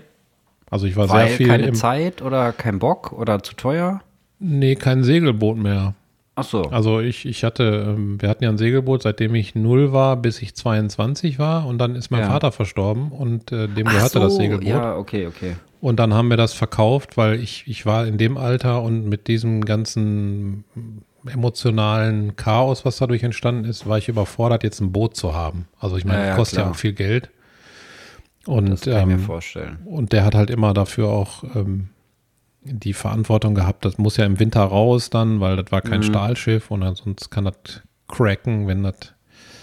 [0.69, 4.01] Also ich war Weil sehr viel keine im, Zeit oder kein Bock oder zu teuer?
[4.39, 5.93] nee, kein Segelboot mehr.
[6.33, 6.63] Ach so.
[6.63, 10.41] Also ich, ich hatte, ähm, wir hatten ja ein Segelboot, seitdem ich null war, bis
[10.41, 12.27] ich 22 war und dann ist mein Ja.
[12.27, 14.67] Vater verstorben und äh, dem Ach gehörte so, das Segelboot.
[14.67, 15.57] Ja, okay, okay.
[15.81, 19.27] Und dann haben wir das verkauft, weil ich, ich war in dem Alter und mit
[19.27, 20.63] diesem ganzen
[21.27, 25.67] emotionalen Chaos, was dadurch entstanden ist, war ich überfordert, jetzt ein Boot zu haben.
[25.79, 26.71] Also ich meine, Ja, ja, das kostet ja klar.
[26.73, 27.29] auch viel Geld.
[28.47, 29.79] Und, Das kann ich mir ähm, vorstellen.
[29.85, 31.89] und der hat halt immer dafür auch ähm,
[32.63, 36.05] die Verantwortung gehabt, das muss ja im Winter raus dann, weil das war kein Mhm.
[36.05, 37.55] Stahlschiff und sonst kann das
[38.07, 38.95] cracken, wenn das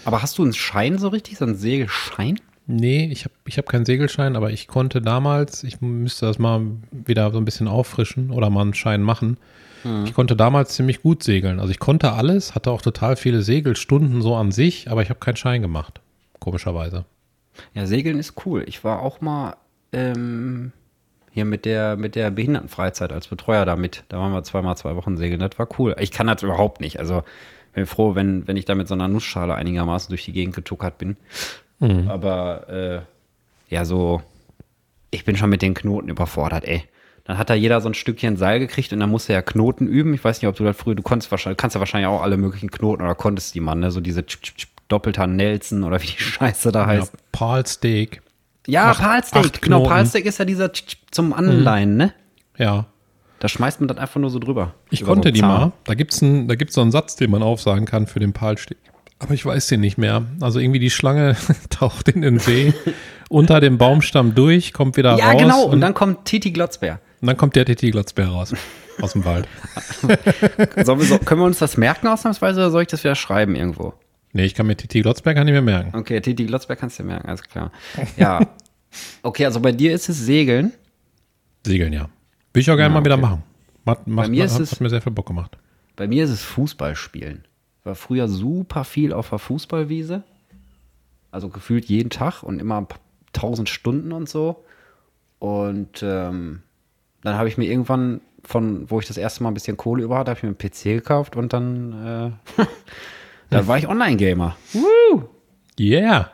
[0.05, 2.39] Aber hast du einen Schein so richtig, so einen Segelschein?
[2.67, 6.61] Nee, ich habe ich hab keinen Segelschein, aber ich konnte damals, ich müsste das mal
[6.91, 9.37] wieder so ein bisschen auffrischen oder mal einen Schein machen.
[10.05, 11.59] Ich konnte damals ziemlich gut segeln.
[11.61, 15.21] Also ich konnte alles, hatte auch total viele Segelstunden so an sich, aber ich habe
[15.21, 16.01] keinen Schein gemacht.
[16.39, 17.05] Komischerweise.
[17.73, 18.63] Ja, Segeln ist cool.
[18.67, 19.55] Ich war auch mal
[19.91, 20.71] ähm,
[21.31, 24.03] hier mit der, mit der Behindertenfreizeit als Betreuer da mit.
[24.09, 25.39] Da waren wir zweimal zwei Wochen segeln.
[25.39, 25.95] Das war cool.
[25.99, 26.99] Ich kann das überhaupt nicht.
[26.99, 27.23] Also
[27.73, 30.97] bin froh, wenn, wenn ich da mit so einer Nussschale einigermaßen durch die Gegend getuckert
[30.97, 31.17] bin.
[32.09, 34.21] Aber äh, ja, so,
[35.11, 36.83] ich bin schon mit den Knoten überfordert, ey.
[37.23, 40.15] Dann hat da jeder so ein Stückchen Seil gekriegt und dann musste er Knoten üben.
[40.15, 42.37] Ich weiß nicht, ob du das früher, du konntest wahrscheinlich, kannst ja wahrscheinlich auch alle
[42.37, 43.91] möglichen Knoten oder konntest die man, ne?
[43.91, 47.13] So diese Tsch, Tsch, Tsch, Doppelter Nelson oder wie die Scheiße da Ja, heißt.
[47.31, 48.21] Paul Steak.
[48.67, 49.45] Ja, Acht- Palsteak.
[49.45, 49.83] acht Genau.
[49.83, 50.71] Palsteak ist ja dieser
[51.11, 52.13] zum Anleihen, ne?
[52.57, 52.85] Ja.
[53.39, 54.73] Da schmeißt man das einfach nur so drüber.
[54.89, 55.71] Ich so konnte einen die mal.
[55.85, 58.77] Da gibt's ein, da gibt's so einen Satz, den man aufsagen kann für den Palsteak.
[59.19, 60.23] Aber ich weiß den nicht mehr.
[60.41, 61.35] Also irgendwie die Schlange
[61.69, 62.73] taucht in den See,
[63.29, 65.41] unter dem Baumstamm durch, kommt wieder Ja, raus.
[65.41, 65.63] genau.
[65.63, 66.99] Und dann kommt Titi Glotzbär.
[67.21, 68.53] und dann kommt der Titi Glotzbär raus.
[69.01, 69.47] Aus dem Wald.
[70.83, 73.93] So, können wir uns das merken ausnahmsweise oder soll ich das wieder schreiben irgendwo?
[74.33, 75.97] Nee, ich kann mir Titi Glotzberg ich mir merken.
[75.97, 77.71] Okay, Titi Glotzberg kannst du dir merken, alles klar.
[78.17, 78.39] Ja.
[79.21, 80.73] Okay, also bei dir ist es Segeln.
[81.63, 82.09] Segeln, ja.
[82.53, 83.21] Will ich auch gerne Ja, mal wieder okay.
[83.21, 83.43] machen.
[83.85, 85.59] Macht, macht, mir ist hat, es- hat mir sehr viel Bock gemacht.
[85.95, 87.43] Bei mir ist es Fußball spielen.
[87.81, 90.23] Ich war früher super viel auf der Fußballwiese.
[91.29, 92.87] Also gefühlt jeden Tag und immer
[93.31, 94.63] tausend Stunden und so.
[95.37, 96.63] Und ähm,
[97.21, 100.17] dann habe ich mir irgendwann von, wo ich das erste Mal ein bisschen Kohle über
[100.17, 102.63] hatte, habe ich mir einen PC gekauft und dann, äh,
[103.49, 104.55] dann war ich Online-Gamer.
[105.79, 106.31] Yeah.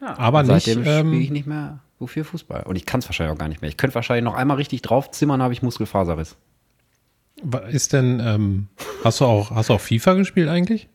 [0.00, 2.64] Aber Und nicht, Seitdem ähm, spiele ich nicht mehr so viel Fußball.
[2.64, 3.68] Und ich kann es wahrscheinlich auch gar nicht mehr.
[3.68, 6.36] Ich könnte wahrscheinlich noch einmal richtig draufzimmern, habe ich Muskelfaserriss.
[7.70, 8.68] ist denn, ähm,
[9.02, 10.88] hast du auch, hast du auch FIFA gespielt eigentlich?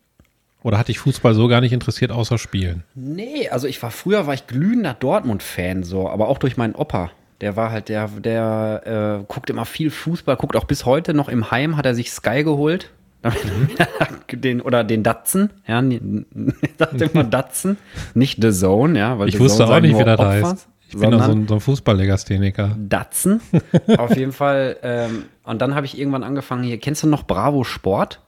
[0.61, 2.83] Oder hat dich Fußball so gar nicht interessiert, außer Spielen?
[2.93, 7.11] Nee, also ich war früher, war ich glühender Dortmund-Fan, so, aber auch durch meinen Opa.
[7.39, 11.29] Der war halt, der, der äh, guckt immer viel Fußball, guckt auch bis heute noch
[11.29, 12.91] im Heim, hat er sich Sky geholt.
[14.31, 17.77] den, oder den Datsen, ja, ich dachte immer Datsen,
[18.13, 20.67] nicht The Zone, ja, weil Ich The wusste Zone auch nicht, wie das Opfer, heißt.
[20.89, 22.75] Ich bin doch so ein, so ein Fußballlegastheniker.
[22.79, 23.41] Datsen.
[23.97, 24.77] Auf jeden Fall.
[24.81, 26.79] Ähm, und dann habe ich irgendwann angefangen hier.
[26.79, 28.21] Kennst du noch Bravo Sport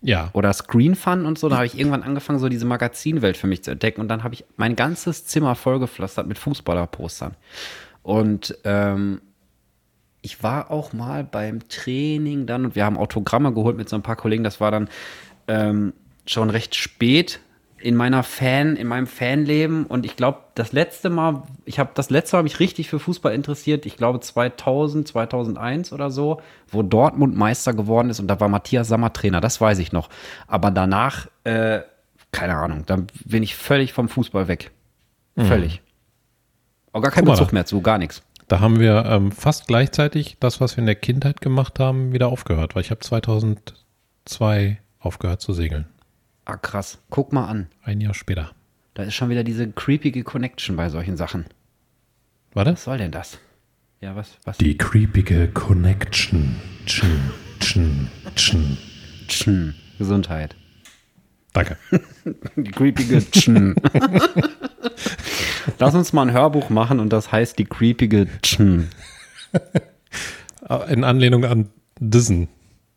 [0.00, 0.30] Ja.
[0.32, 1.50] oder Screen Fun und so?
[1.50, 4.00] Da habe ich irgendwann angefangen, so diese Magazinwelt für mich zu entdecken.
[4.00, 7.34] Und dann habe ich mein ganzes Zimmer vollgepflastert mit Fußballerpostern.
[8.02, 9.20] Und ähm,
[10.22, 14.02] ich war auch mal beim Training dann und wir haben Autogramme geholt mit so ein
[14.02, 14.44] paar Kollegen.
[14.44, 14.88] Das war dann
[15.48, 15.92] ähm,
[16.26, 17.40] schon recht spät
[17.76, 19.84] in meiner Fan, in meinem Fanleben.
[19.84, 23.00] Und ich glaube, das letzte Mal, ich habe das letzte Mal habe ich richtig für
[23.00, 23.84] Fußball interessiert.
[23.84, 28.86] Ich glaube 2000, 2001 oder so, wo Dortmund Meister geworden ist und da war Matthias
[28.86, 29.40] Sammer Trainer.
[29.40, 30.08] Das weiß ich noch.
[30.46, 31.80] Aber danach, äh,
[32.30, 34.70] keine Ahnung, dann bin ich völlig vom Fußball weg.
[35.36, 35.82] Völlig.
[36.92, 38.22] Auch gar kein Guck mal Bezug mehr zu, gar nichts.
[38.52, 42.28] Da haben wir ähm, fast gleichzeitig das, was wir in der Kindheit gemacht haben, wieder
[42.28, 45.86] aufgehört, weil ich habe 2002 aufgehört zu segeln.
[46.44, 46.98] Ah, krass.
[47.08, 47.68] Guck mal an.
[47.82, 48.50] Ein Jahr später.
[48.92, 51.46] Da ist schon wieder diese creepige Connection bei solchen Sachen.
[52.52, 52.74] Warte.
[52.74, 53.38] Was soll denn das?
[54.02, 54.36] Ja, was?
[54.44, 54.58] was?
[54.58, 56.54] Die creepige Connection.
[56.84, 58.76] Tschen, tschen, tschen.
[59.28, 59.74] Tschen.
[59.96, 60.56] Gesundheit.
[61.54, 61.78] Danke.
[62.56, 63.76] Die creepige Tschen.
[65.78, 68.90] Lass uns mal ein Hörbuch machen und das heißt die creepige Tschen.
[70.88, 72.48] In Anlehnung an Dissen.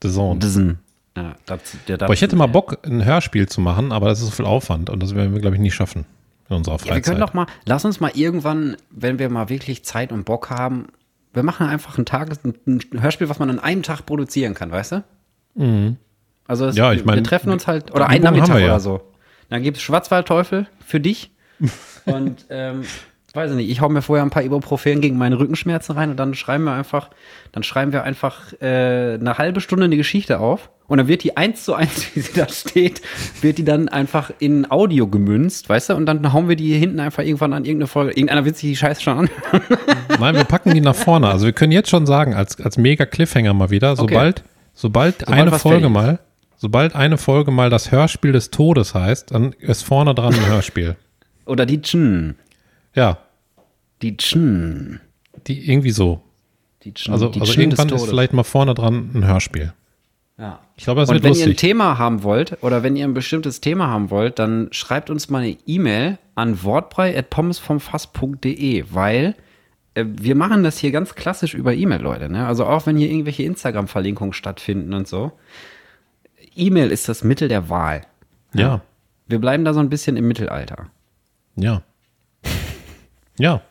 [0.04, 0.39] Dison.
[0.39, 0.80] Dissen.
[1.17, 4.19] Ja, das, der, das, Aber ich hätte mal Bock, ein Hörspiel zu machen, aber das
[4.19, 6.06] ist so viel Aufwand und das werden wir, glaube ich, nicht schaffen
[6.49, 7.04] in unserer Ja, wir Freizeit.
[7.06, 10.88] können doch mal, lass uns mal irgendwann, wenn wir mal wirklich Zeit und Bock haben,
[11.34, 14.91] wir machen einfach ein Tages, ein Hörspiel, was man an einem Tag produzieren kann, weißt
[14.93, 15.04] du?
[16.47, 16.80] Also es, Mhm.
[16.80, 18.65] Ja, ich mein, wir treffen uns halt, oder einen Nachmittag ja.
[18.65, 19.01] oder so.
[19.49, 21.32] Dann gibt es Schwarzwaldteufel für dich
[22.05, 22.83] und ähm,
[23.35, 26.17] weiß ich nicht, ich hau mir vorher ein paar Ibuprofen gegen meine Rückenschmerzen rein und
[26.17, 27.09] dann schreiben wir einfach,
[27.51, 31.35] dann schreiben wir einfach äh, eine halbe Stunde eine Geschichte auf und dann wird die
[31.35, 33.01] eins zu eins, wie sie da steht,
[33.41, 36.77] wird die dann einfach in Audio gemünzt, weißt du, und dann hauen wir die hier
[36.77, 38.11] hinten einfach irgendwann an irgendeine Folge.
[38.11, 39.29] Irgendeiner wird sich die Scheiße schon an.
[40.19, 41.27] Nein, wir packen die nach vorne.
[41.29, 45.51] Also wir können jetzt schon sagen, als, als mega Cliffhanger mal wieder, sobald, sobald, eine
[45.51, 46.19] was Folge mal,
[46.57, 50.95] sobald eine Folge mal das Hörspiel des Todes heißt, dann ist vorne dran ein Hörspiel.
[51.45, 52.36] Oder die Tschen.
[52.93, 53.17] Ja,
[54.01, 54.99] Die Tschen.
[55.47, 56.21] die irgendwie so.
[56.84, 57.13] Die Tschen.
[57.13, 59.73] Also, die also des irgendwann ist vielleicht mal vorne dran ein Hörspiel.
[60.38, 60.60] Ja.
[60.75, 61.58] Ich glaube, das Und wird wenn ihr ein lustig.
[61.69, 65.43] Thema haben wollt oder wenn ihr ein bestimmtes Thema haben wollt, dann schreibt uns mal
[65.43, 69.36] eine E-Mail an wortbrei.pommesvomfass.de, weil
[69.93, 72.29] äh, wir machen das hier ganz klassisch über E-Mail, Leute.
[72.29, 72.45] Ne?
[72.45, 75.31] Also auch wenn hier irgendwelche Instagram-Verlinkungen stattfinden und so.
[76.55, 78.01] E-Mail ist das Mittel der Wahl.
[78.53, 78.81] Ja,
[79.27, 80.88] Wir bleiben da so ein bisschen im Mittelalter.
[81.55, 81.81] Ja.
[83.37, 83.61] Ja,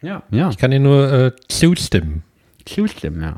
[0.00, 0.22] Ja.
[0.30, 0.48] Ja.
[0.50, 2.22] ich kann dir nur äh, zustimmen.
[2.64, 3.36] Zustimmen, ja.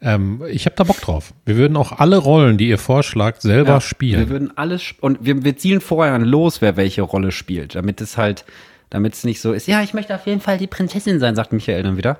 [0.00, 1.32] Ähm, ich habe da Bock drauf.
[1.44, 4.20] Wir würden auch alle Rollen, die ihr vorschlagt, selber Ja, spielen.
[4.20, 8.00] Wir würden alles sp- und wir, wir zielen vorher los, wer welche Rolle spielt, damit
[8.00, 8.44] es halt,
[8.90, 9.68] damit es nicht so ist.
[9.68, 12.18] Ja, ich möchte auf jeden Fall die Prinzessin sein, sagt Michael dann wieder.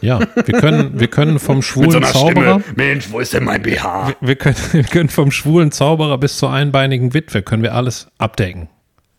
[0.00, 4.14] Ja, wir können, wir können vom schwulen Zauberer, Mensch, wo ist denn mein BH?
[4.20, 8.68] wir können, wir können vom schwulen Zauberer bis zur einbeinigen Witwe, können wir alles abdecken.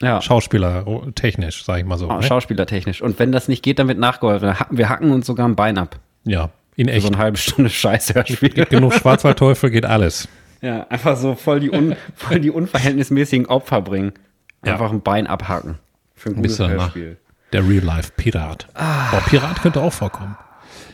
[0.02, 2.08] Ja, Schauspieler technisch, sage ich mal so.
[2.08, 2.24] Schau Ne?
[2.24, 3.02] schauspielertechnisch.
[3.02, 4.54] Und wenn das nicht geht, dann wird nachgeholfen.
[4.70, 6.00] Wir hacken uns sogar ein Bein ab.
[6.26, 7.04] Ja, in echt.
[7.04, 8.66] so eine halbe Stunde Scheißhörspiel.
[8.66, 10.28] Genug Schwarzwaldteufel geht alles.
[10.62, 14.14] Ja, einfach so voll die, un, voll die unverhältnismäßigen Opfer bringen.
[14.62, 15.78] Einfach ein Bein abhacken.
[16.16, 17.18] Für ein gutes Hörspiel.
[17.54, 18.68] der Real-Life-Pirat.
[18.74, 20.36] Boah, Pirat könnte auch vorkommen.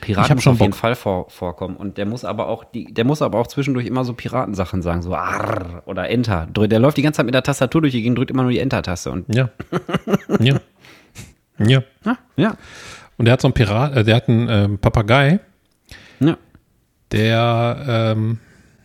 [0.02, 0.80] Pirat Ich hab muss schon auf jeden Bock.
[0.80, 1.78] Fall vor, vorkommen.
[1.78, 5.02] Und der muss aber auch die, der muss aber auch zwischendurch immer so Piratensachen sagen,
[5.02, 6.48] so Arr oder Enter.
[6.48, 8.60] Der läuft die ganze Zeit mit der Tastatur durch die Gegend, drückt immer nur die
[8.60, 9.12] Enter-Taste.
[9.12, 9.50] Und Ja.
[10.40, 10.60] ja.
[11.60, 11.84] Ja.
[12.06, 12.56] ja, ja,
[13.18, 15.40] Und der hat so einen Pirat, äh, der hat einen ähm, Papagei,
[16.20, 16.36] ja.
[17.12, 18.40] der, ähm,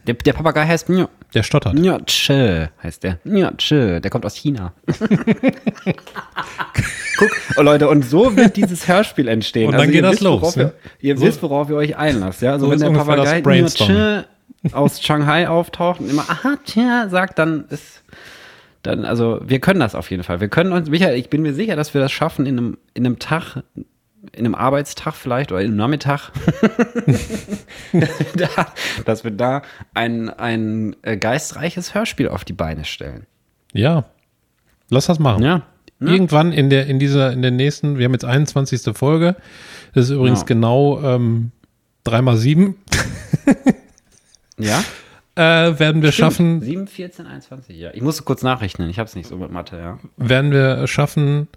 [0.07, 1.09] Der, der Papagei heißt Mio.
[1.37, 1.79] Der stottert.
[1.79, 3.18] Ja, tschö, heißt der.
[3.25, 4.72] Ja, tschö, der kommt aus China.
[7.18, 9.66] Guck, oh Leute, und so wird dieses Hörspiel entstehen.
[9.66, 10.72] Also Und dann geht ihr das wisst, los, ne?
[10.99, 12.40] ihr, ihr So- wisst, worauf ihr euch einlasst.
[12.40, 12.53] Ja?
[12.53, 14.22] Also so wenn der Papagei tschö
[14.72, 18.03] aus Shanghai auftaucht und immer aha, tja, sagt, dann ist
[18.83, 20.40] dann, also wir können das auf jeden Fall.
[20.40, 23.05] Wir können uns, Michael, ich bin mir sicher, dass wir das schaffen in einem, in
[23.05, 23.62] einem Tag,
[24.33, 26.31] in einem Arbeitstag vielleicht oder einem Nachmittag,
[27.93, 28.67] dass wir da,
[29.05, 29.62] dass wir da
[29.95, 33.27] ein, ein äh, geistreiches Hörspiel auf die Beine stellen.
[33.73, 34.05] Ja.
[34.89, 35.43] Lass das machen.
[35.43, 35.62] Ja.
[35.99, 38.95] Irgendwann in der, in dieser, in der nächsten, wir haben jetzt 21.
[38.97, 39.35] Folge.
[39.95, 40.47] Das ist übrigens Ja.
[40.47, 41.53] genau ähm,
[42.05, 42.77] 3 mal 7.
[44.59, 44.83] Ja?
[45.39, 47.91] Äh, werden wir schaffen, 7, 14, 21, ja.
[47.93, 49.99] Ich musste kurz nachrechnen, ich habe es nicht so mit Mathe, ja.
[50.17, 51.49] werden wir schaffen,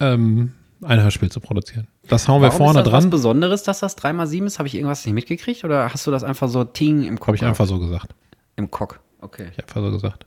[0.00, 1.88] ähm, ein Hörspiel zu produzieren.
[2.08, 3.10] Das hauen wir Warum vorne ist das was dran.
[3.10, 4.58] Besonderes, dass das 3 mal 7 ist?
[4.58, 7.28] Habe ich irgendwas nicht mitgekriegt oder hast du das einfach so ting im Kopf?
[7.28, 8.14] Habe ich einfach so gesagt.
[8.56, 9.00] Im Cock.
[9.20, 9.48] Okay.
[9.52, 10.26] Ich habe einfach so gesagt.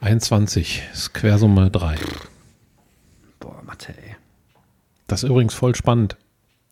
[0.00, 1.96] 21 ist Quersumme 3.
[3.40, 4.16] Boah, Mathe, ey.
[5.06, 6.16] Das ist übrigens voll spannend.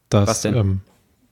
[0.08, 0.54] Dass, Was denn?
[0.56, 0.80] Ähm,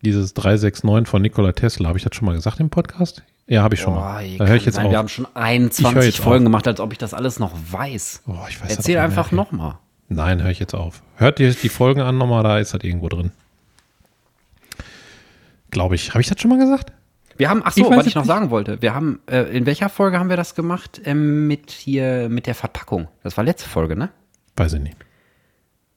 [0.02, 3.22] dieses 369 von Nikola Tesla, habe ich das schon mal gesagt im Podcast?
[3.46, 4.36] Ja, habe ich schon Boah, mal.
[4.38, 4.92] Da höre ich jetzt sein, auf.
[4.92, 6.50] Wir haben schon Ich höre 21 jetzt Folgen auf.
[6.50, 8.22] gemacht, als ob ich das alles noch weiß.
[8.26, 9.74] Oh, ich weiß Erzähl einfach nochmal.
[10.10, 11.02] Nein, höre ich jetzt auf.
[11.14, 13.30] Hört ihr die Folgen an nochmal, da ist das irgendwo drin.
[15.70, 16.10] Glaube ich.
[16.10, 16.92] Habe ich das schon mal gesagt?
[17.36, 18.28] Wir haben, ach so, was ich noch nicht.
[18.28, 18.82] sagen wollte.
[18.82, 21.00] Wir haben, äh, in welcher Folge haben wir das gemacht?
[21.04, 23.06] Ähm, mit hier, mit der Verpackung.
[23.22, 24.10] Das war letzte Folge, ne?
[24.56, 24.96] Weiß ich nicht.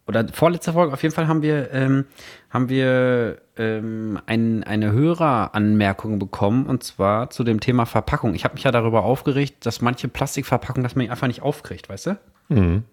[0.08, 2.06] oder vorletzte Folge, auf jeden Fall haben wir, ähm,
[2.52, 8.36] haben wir ähm, ein, eine Höreranmerkung bekommen und zwar zu dem Thema Verpackung.
[8.36, 11.90] Ich habe mich ja darüber aufgeregt, dass manche Plastikverpackungen, dass man die einfach nicht aufkriegt,
[11.90, 12.18] weißt du?
[12.50, 12.84] Mhm.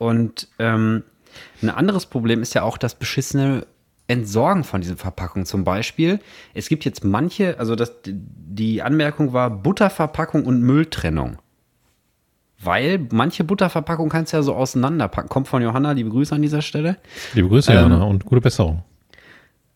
[0.00, 1.02] Und ähm,
[1.60, 3.66] ein anderes Problem ist ja auch das beschissene
[4.08, 5.44] Entsorgen von diesen Verpackungen.
[5.44, 6.20] Zum Beispiel,
[6.54, 11.36] es gibt jetzt manche, also das, die Anmerkung war Butterverpackung und Mülltrennung.
[12.62, 15.28] Weil manche Butterverpackungen kannst du ja so auseinanderpacken.
[15.28, 16.96] Kommt von Johanna, liebe Grüße an dieser Stelle.
[17.34, 18.82] Liebe Grüße, Ähm, Jana, und gute Besserung.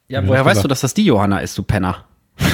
[0.08, 0.64] Ja, Wie woher weißt gesagt.
[0.64, 2.06] du, dass das die Johanna ist, du Penner?
[2.38, 2.46] Ja,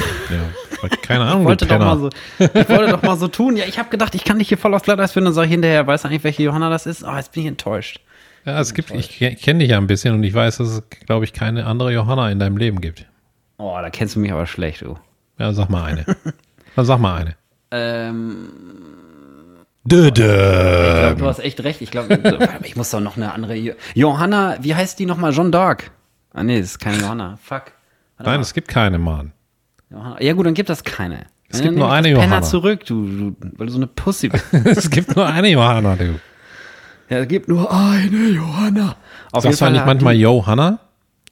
[0.89, 3.55] keine Ahnung, Ich wollte, doch mal so, ich wollte doch mal so tun.
[3.57, 5.85] Ja, ich habe gedacht, ich kann dich hier voll aufs Glatteis finden und sage hinterher,
[5.87, 7.03] weißt du eigentlich, welche Johanna das ist?
[7.03, 8.01] Oh, jetzt bin ich enttäuscht.
[8.45, 11.25] Ja, es gibt, ich kenne dich ja ein bisschen und ich weiß, dass es, glaube
[11.25, 13.05] ich, keine andere Johanna in deinem Leben gibt.
[13.57, 14.97] Oh, da kennst du mich aber schlecht, du.
[15.37, 16.05] Ja, sag mal eine.
[16.75, 17.35] Dann sag mal eine.
[17.69, 18.49] Ähm,
[19.83, 20.23] Dö, ich dö.
[20.99, 21.81] glaub, du hast echt recht.
[21.81, 22.19] Ich glaube,
[22.63, 23.55] ich muss doch noch eine andere.
[23.55, 25.31] Jo Johanna, wie heißt die nochmal?
[25.33, 25.83] Jeanne d'Arc.
[26.33, 27.37] Ah, nee, das ist keine Johanna.
[27.43, 27.71] Fuck.
[28.17, 28.41] Warte Nein, mal.
[28.41, 29.33] es gibt keine, Mann.
[29.91, 30.21] Johanna.
[30.21, 31.25] Ja, gut, dann gibt das keine.
[31.49, 32.45] Es Dann gibt nur eine das Penner Johanna.
[32.47, 34.45] zurück, du, du, weil du so eine Pussy bist.
[34.53, 36.19] es gibt nur eine Johanna, du.
[37.09, 38.95] ja, es gibt nur eine Johanna.
[39.33, 40.79] Auf Sagst du eigentlich manchmal die- Yo Hanna?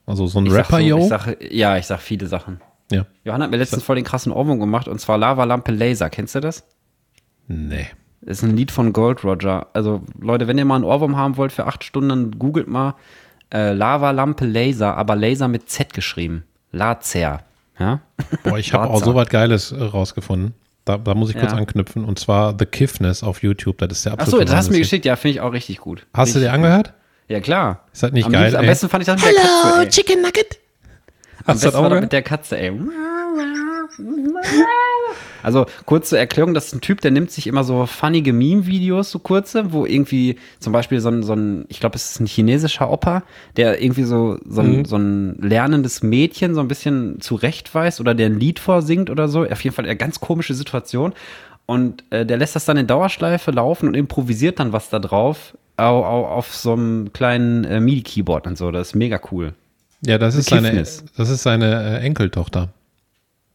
[0.05, 0.97] Also so ein Ich Rapper so, Yo?
[0.99, 2.59] Ich sag, ja, ich sag viele Sachen.
[2.91, 3.05] ja.
[3.23, 6.09] Johanna hat mir letztens voll den krassen Ohrwurm gemacht und zwar Lava Lampe Laser.
[6.09, 6.65] Kennst du das?
[7.47, 7.87] Nee.
[8.21, 9.67] Das ist ein Lied von Gold Roger.
[9.73, 12.95] Also, Leute, wenn ihr mal einen Ohrwurm haben wollt für acht Stunden, dann googelt mal
[13.53, 16.43] äh, Lava Lampe Laser, aber Laser mit Z geschrieben.
[16.73, 17.41] Lazer.
[17.79, 18.01] Ja?
[18.43, 20.53] Boah, ich habe auch so was Geiles äh, rausgefunden.
[20.85, 21.57] Da, da muss ich kurz Ja.
[21.57, 22.03] anknüpfen.
[22.03, 23.77] Und zwar The Kiffness auf YouTube.
[23.77, 25.05] Das ist der Achso, absolute das hast du mir geschickt.
[25.05, 26.05] Ja, finde ich auch richtig gut.
[26.13, 26.93] Hast du richtig dir angehört?
[27.27, 27.85] Ja, klar.
[27.93, 29.89] Ist das nicht am geil, liebsten- Am besten fand ich das mit der Katze, ey.
[29.89, 30.59] Chicken Nugget.
[31.45, 32.71] Am Hast du das besten auch war das mit der Katze, ey.
[35.43, 39.11] Also, kurz zur Erklärung, das ist ein Typ, der nimmt sich immer so funnige Meme-Videos,
[39.11, 42.25] so kurze, wo irgendwie zum Beispiel so ein, so ein ich glaube, es ist ein
[42.25, 43.23] chinesischer Opa,
[43.57, 44.79] der irgendwie so, so, Mhm.
[44.79, 49.27] ein, so ein lernendes Mädchen so ein bisschen zurechtweist oder der ein Lied vorsingt oder
[49.27, 49.45] so.
[49.45, 51.13] Auf jeden Fall eine ganz komische Situation.
[51.65, 55.55] Und äh, der lässt das dann in Dauerschleife laufen und improvisiert dann was da drauf
[55.77, 58.71] au, au, auf so einem kleinen äh, MIDI-Keyboard und so.
[58.71, 59.53] Das ist mega cool.
[60.05, 60.73] Ja, das ist The seine,
[61.17, 62.69] das ist seine äh, Enkeltochter.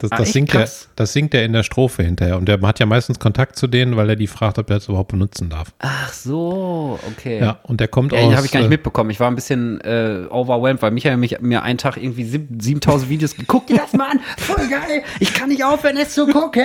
[0.05, 2.37] Das, Ah, das, singt er, das singt er in der Strophe hinterher.
[2.37, 4.89] Und der hat ja meistens Kontakt zu denen, weil er die fragt, ob er das
[4.89, 5.73] überhaupt benutzen darf.
[5.79, 7.41] Ach so, okay.
[7.41, 8.29] Ja, und der kommt Ja, aus.
[8.31, 9.11] die habe ich gar nicht äh, mitbekommen.
[9.11, 13.09] Ich war ein bisschen äh, overwhelmed, weil Michael mich, mir einen Tag irgendwie sieb- 7000
[13.11, 13.49] Videos geguckt.
[13.49, 15.03] Guck dir das mal an, voll geil.
[15.21, 16.63] Ich kann nicht aufhören, es zu gucken.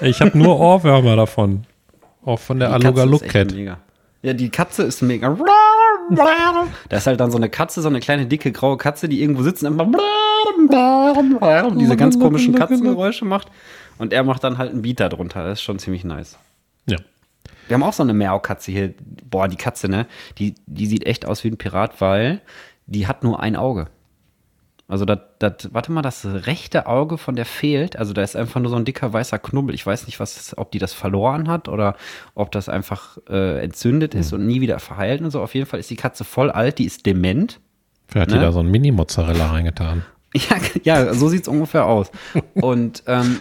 [0.00, 1.64] Ich habe nur Ohrwürmer davon.
[2.24, 3.54] Auch von der Aluga Look Cat.
[4.22, 5.36] Ja, die Katze ist mega.
[6.88, 9.42] Da ist halt dann so eine Katze, so eine kleine dicke graue Katze, die irgendwo
[9.42, 9.84] sitzt und immer
[11.78, 13.48] diese ganz komischen Katzengeräusche macht.
[13.98, 15.44] Und er macht dann halt einen Beat darunter.
[15.44, 16.38] Das ist schon ziemlich nice.
[16.86, 16.98] Ja.
[17.66, 18.94] Wir haben auch so eine Meow-Katze hier.
[19.28, 20.06] Boah, die Katze, ne?
[20.38, 22.40] Die, die sieht echt aus wie ein Pirat, weil
[22.86, 23.88] die hat nur ein Auge.
[24.90, 27.98] Also das, das, warte mal, das rechte Auge von der fehlt.
[27.98, 29.74] Also da ist einfach nur so ein dicker weißer Knubbel.
[29.74, 31.94] Ich weiß nicht, was, ob die das verloren hat oder
[32.34, 35.42] ob das einfach äh, entzündet ist und nie wieder verheilt und so.
[35.42, 37.60] Auf jeden Fall ist die Katze voll alt, die ist dement.
[38.06, 38.40] Vielleicht hat Ne?
[38.40, 40.04] die da so ein Mini-Mozzarella reingetan.
[40.84, 42.10] Ja, ja, so sieht's ungefähr aus.
[42.54, 43.40] Und ähm,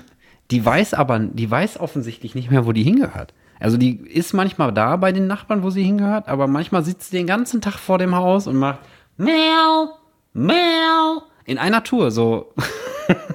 [0.52, 3.34] Die weiß aber, die weiß offensichtlich nicht mehr, wo die hingehört.
[3.60, 7.18] Also die ist manchmal da bei den Nachbarn, wo sie hingehört, aber manchmal sitzt sie
[7.18, 8.80] den ganzen Tag vor dem Haus und macht
[9.18, 9.90] Miau,
[10.34, 11.24] Miau.
[11.46, 12.54] In einer Tour, so.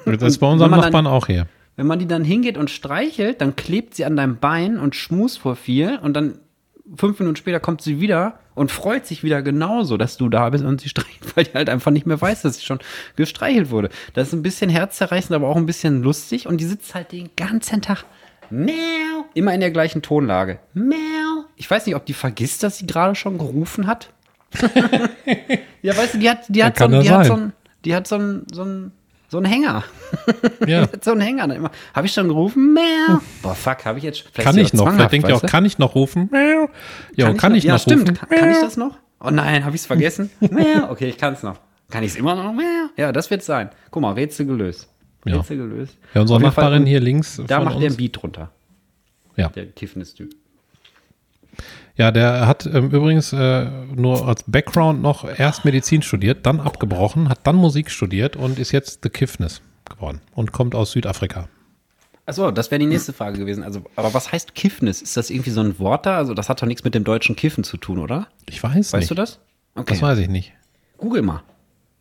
[0.05, 1.47] Das ist bei unserem man dann- Nachbarn auch hier.
[1.77, 5.39] Wenn man die dann hingeht und streichelt, dann klebt sie an deinem Bein und schmust
[5.39, 6.39] vor viel und dann
[6.97, 10.65] fünf Minuten später kommt sie wieder und freut sich wieder genauso, dass du da bist
[10.65, 12.81] und sie streichelt, weil die halt einfach nicht mehr weiß, dass sie schon
[13.17, 13.91] gestreichelt wurde.
[14.15, 17.31] Das ist ein bisschen herzzerreißend, aber auch ein bisschen lustig und die sitzt halt den
[17.37, 18.05] ganzen Tag
[18.51, 20.59] Miau, immer in der gleichen Tonlage.
[20.75, 21.45] Miau.
[21.57, 24.11] Ich weiß nicht, ob die vergisst, dass sie gerade schon gerufen hat.
[25.83, 27.53] ja, weißt du, die hat, die hat, so, die hat so einen,
[27.87, 28.93] die hat so einen, so einen,
[29.33, 29.83] so einen Hänger.
[30.67, 30.87] Ja.
[31.01, 31.71] so einen Hänger dann immer.
[31.95, 32.75] Habe ich schon gerufen?
[32.75, 33.21] Mehr.
[33.43, 34.21] Boah, fuck, habe ich jetzt.
[34.21, 34.93] vielleicht Kann ich noch?
[34.93, 36.31] Vielleicht denkt ihr auch, kann ich noch rufen?
[37.17, 38.15] Ja, kann, ich noch Ja, stimmt.
[38.19, 38.97] Kann, kann ich das noch?
[39.21, 40.31] Oh nein, habe ich es vergessen?
[40.41, 40.91] Mehr.
[40.91, 41.59] Okay, ich kann es noch.
[41.91, 42.53] Kann ich es immer noch?
[42.53, 42.91] Mehr.
[42.97, 43.71] Ja, das wird sein.
[43.91, 44.89] Guck mal, Rätsel gelöst.
[45.25, 45.39] Ja.
[45.39, 45.97] Rätsel gelöst.
[46.15, 47.95] Ja, unsere jeden Fall- Nachbarin hier links Da macht der uns.
[47.95, 48.51] ein Beat drunter.
[49.37, 49.49] Ja.
[49.49, 50.35] Der Kiffnis-Typ.
[51.97, 57.29] Ja, der hat ähm, übrigens äh, nur als Background noch erst Medizin studiert, dann abgebrochen,
[57.29, 61.49] hat dann Musik studiert und ist jetzt The Kiffness geworden und kommt aus Südafrika.
[62.25, 63.65] Achso, das wäre die nächste Frage gewesen.
[63.65, 65.03] Also, aber was heißt Kiffnis?
[65.03, 66.17] Ist das irgendwie so ein Wort da?
[66.17, 68.29] Also, das hat doch nichts mit dem deutschen Kiffen zu tun, oder?
[68.49, 69.11] Ich weiß Weißt nicht.
[69.11, 69.41] du das?
[69.75, 69.87] Okay.
[69.93, 70.53] Das weiß ich nicht.
[70.99, 71.43] Google mal.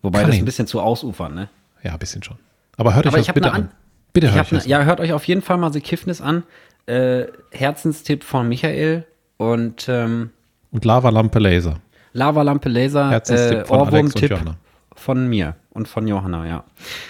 [0.04, 0.42] Wobei Kann das ich.
[0.42, 1.50] ein bisschen zu ausufern, ne?
[1.84, 2.38] Ja, ein bisschen schon.
[2.78, 3.64] Aber hört Aber euch das bitte an.
[3.64, 3.72] an.
[4.14, 6.44] Bitte hört euch ne, das ja, hört euch auf jeden Fall mal The Kiffnis an.
[6.86, 9.06] Äh, Herzenstipp von Michael
[9.42, 10.30] und ähm,
[10.72, 11.80] Und Lavalampe Laser.
[12.14, 14.58] Lavalampe Laser, äh, Ohrwurm-Tipp Johanna.
[14.96, 16.64] von mir und von Johanna, ja.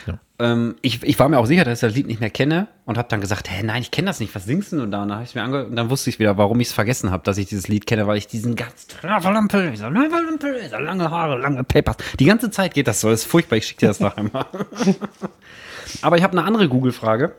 [0.07, 0.19] Ja.
[0.39, 2.97] Ähm, ich, ich war mir auch sicher, dass ich das Lied nicht mehr kenne und
[2.97, 4.83] habe dann gesagt, hä, nein, ich kenne das nicht, was singst du da?
[4.83, 7.11] Und dann, hab ich mir ange und dann wusste ich wieder, warum ich es vergessen
[7.11, 11.65] habe, dass ich dieses Lied kenne, weil ich diesen ganz Lavalampe Lavalampe lange Haare, lange
[11.65, 14.15] Papers, die ganze Zeit geht das so, das ist furchtbar, ich schicke dir das noch
[14.15, 14.45] einmal.
[16.01, 17.33] Aber ich habe eine andere Google-Frage,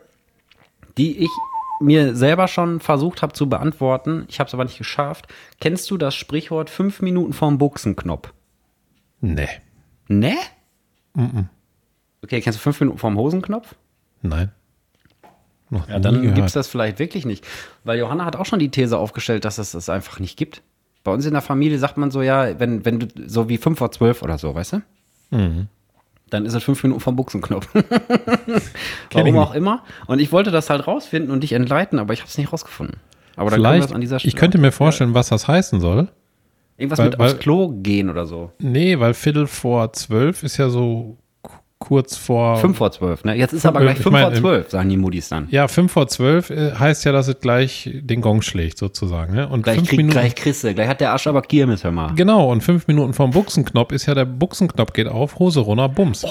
[0.99, 1.31] die ich
[1.83, 4.25] mir selber schon versucht habe zu beantworten.
[4.29, 5.29] Ich habe es aber nicht geschafft.
[5.61, 8.33] Kennst du das Sprichwort fünf Minuten vorm Buchsenknopf?
[9.21, 9.49] Nee.
[10.09, 10.35] Ne?
[12.23, 13.75] Okay, kennst du fünf Minuten vorm Hosenknopf?
[14.23, 14.53] Nein.
[15.71, 17.47] Noch Ja, dann gibt es das vielleicht wirklich nicht.
[17.85, 20.63] Weil Johanna hat auch schon die These aufgestellt, dass es das einfach nicht gibt.
[21.03, 23.79] Bei uns in der Familie sagt man so, ja, wenn, wenn du so wie fünf
[23.79, 24.83] vor zwölf oder so, weißt du?
[25.31, 25.69] Mhm.
[26.33, 27.69] Dann ist es fünf Minuten vom Buchsenknopf.
[29.13, 29.83] Warum auch immer.
[30.07, 32.97] Und ich wollte das halt rausfinden und dich entleiten, aber ich habe es nicht rausgefunden.
[33.37, 36.09] Aber Vielleicht, an dieser ich könnte mir vorstellen, was das heißen soll.
[36.79, 38.51] Irgendwas weil- mit aufs weil- Klo gehen oder so.
[38.59, 41.19] Nee, weil Viertel vor zwölf ist ja so
[41.85, 42.57] kurz vor.
[42.59, 43.35] Fünf vor zwölf, ne?
[43.35, 45.49] Jetzt ist aber Äh, gleich ich fünf vor zwölf, sagen die Muddis dann.
[45.51, 49.35] Ja, fünf vor zwölf äh, heißt ja, dass es gleich den Gong schlägt, sozusagen.
[49.35, 49.49] Ne?
[49.49, 50.13] Und Gleich, fünf krieg, Minuten.
[50.19, 52.15] gleich kriegst du, gleich hat der Arsch aber Kirmes, hör mal.
[52.15, 56.25] Genau, und fünf Minuten vom Buchsenknopf ist ja der Buchsenknopf geht auf, Hose runter, Bums.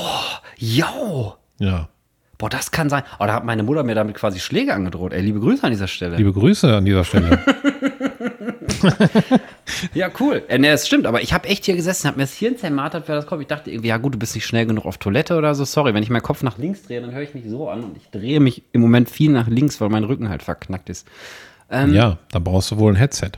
[0.57, 1.35] Jo!
[1.59, 1.89] Ja.
[2.37, 3.03] Boah, das kann sein.
[3.19, 5.13] Oh, da hat meine Mutter mir damit quasi Schläge angedroht.
[5.13, 6.15] Ey, liebe Grüße an dieser Stelle.
[6.17, 7.39] Liebe Grüße an dieser Stelle.
[9.93, 10.43] ja, cool.
[10.47, 13.07] Äh, ne, es stimmt, aber ich habe echt hier gesessen, habe mir das Hirn zermartert,
[13.07, 13.41] wer das kommt.
[13.41, 15.65] Ich dachte irgendwie, ja gut, du bist nicht schnell genug auf Toilette oder so.
[15.65, 17.97] Sorry, wenn ich meinen Kopf nach links drehe, dann höre ich mich so an und
[17.97, 21.07] ich drehe mich im Moment viel nach links, weil mein Rücken halt verknackt ist.
[21.69, 23.31] Ähm, ja, dann brauchst du wohl ein Headset.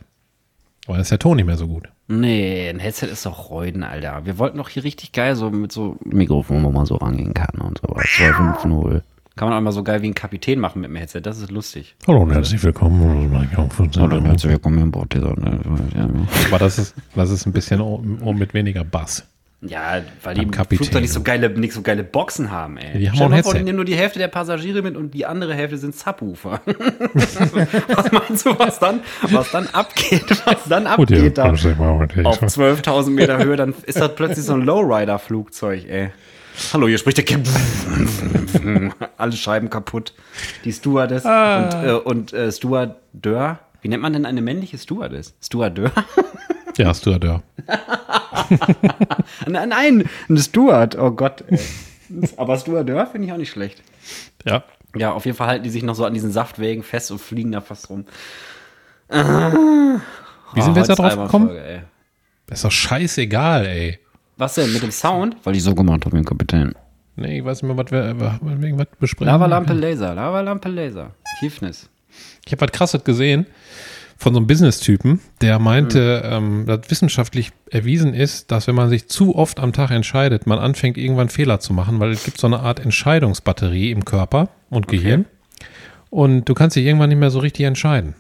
[0.88, 1.88] Weil ist der Ton nicht mehr so gut.
[2.08, 4.26] Nee, ein Headset ist doch Reuden, Alter.
[4.26, 7.62] Wir wollten doch hier richtig geil so mit so Mikrofon, wo man so rangehen kann
[7.62, 7.96] und so.
[8.17, 9.02] 250.
[9.36, 11.22] Kann man auch mal so geil wie ein Kapitän machen mit dem Headset.
[11.22, 11.96] Das ist lustig.
[12.08, 13.32] Hallo und herzlich willkommen.
[13.32, 15.30] herzlich willkommen im Bord dieser.
[15.30, 17.82] Aber das ist, das ist ein bisschen
[18.38, 19.28] mit weniger Bass.
[19.65, 20.46] Ja, weil die.
[20.46, 23.00] Flugzeuge nicht so geile, nicht so geile Boxen haben, ey.
[23.00, 25.15] Die haben Stell auch ein vor, die nehmen nur die Hälfte der Passagiere mit und
[25.15, 26.62] die andere Hälfte sind Subwoofer.
[27.13, 29.00] was meinst du, was dann,
[29.32, 34.46] was dann abgeht, was dann abgeht da auf 12.000 Meter Höhe, dann ist das plötzlich
[34.46, 36.12] so ein Lowrider-Flugzeug, ey.
[36.72, 38.94] Hallo, hier spricht der Captain.
[39.18, 40.13] Alle Scheiben kaputt.
[40.66, 41.63] Die Stewardess Ah.
[41.63, 43.60] und, äh, und äh, Stewardeur.
[43.82, 45.34] Wie nennt man denn eine männliche Stewardess?
[45.42, 45.92] Stewardeur?
[46.76, 47.44] Ja, Stewardeur.
[49.48, 50.98] nein, nein, ein Steward.
[50.98, 51.44] Oh Gott.
[51.48, 51.60] Ey.
[52.36, 53.84] Aber Stewardeur finde ich auch nicht schlecht.
[54.44, 54.63] Ja.
[54.96, 57.52] Ja, auf jeden Fall halten die sich noch so an diesen Saftwägen fest und fliegen
[57.52, 58.06] da fast rum.
[59.08, 59.52] Ah.
[60.56, 61.56] Wie sind wir jetzt da drauf gekommen?
[61.56, 61.82] Ey.
[62.49, 63.99] Ist doch scheißegal, ey.
[64.38, 65.36] Was denn mit dem Sound?
[65.44, 66.74] Weil ich so gemacht habe, mein Kapitän.
[67.16, 69.32] Nee, ich weiß nicht mehr, was wir was wir irgendwas besprechen.
[69.32, 71.12] Lavalampe Laser, Lavalampe Laser.
[71.40, 71.90] Kiefnis.
[72.46, 73.46] Ich habe was krasses gesehen
[74.18, 79.10] von so einem Business-Typen, der meinte, ähm, dass wissenschaftlich erwiesen ist, dass wenn man sich
[79.10, 82.48] zu oft am Tag entscheidet, man anfängt irgendwann Fehler zu machen, weil es gibt so
[82.48, 85.26] eine Art Entscheidungsbatterie im Körper und Gehirn.
[86.10, 88.14] Und du kannst dich irgendwann nicht mehr so richtig entscheiden.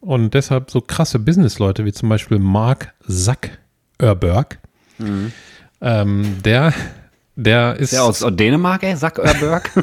[0.00, 4.58] Und deshalb so krasse Business-Leute wie zum Beispiel Mark Zuckerberg,
[5.80, 6.72] ähm, der,
[7.36, 9.70] der ist Der aus Dänemark, ey, Sack Örberg.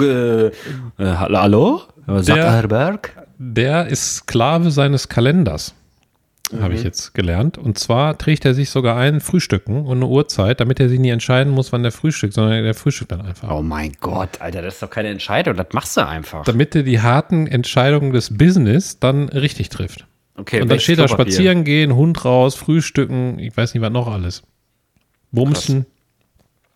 [0.00, 0.50] Äh, äh,
[0.98, 1.82] hallo?
[2.06, 3.12] Zuckerberg?
[3.38, 5.74] Der ist Sklave seines Kalenders,
[6.52, 6.72] habe Mhm.
[6.78, 7.58] ich jetzt gelernt.
[7.58, 11.10] Und zwar trägt er sich sogar ein Frühstücken und eine Uhrzeit, damit er sich nie
[11.10, 13.50] entscheiden muss, wann der frühstückt, sondern der frühstückt dann einfach.
[13.50, 16.44] Oh mein Gott, Alter, das ist doch keine Entscheidung, das machst du einfach.
[16.44, 20.06] Damit er die harten Entscheidungen des Business dann richtig trifft.
[20.34, 24.08] Okay, und dann steht da spazieren gehen, Hund raus, frühstücken, ich weiß nicht, was noch
[24.08, 24.42] alles.
[25.30, 25.86] Bumsen,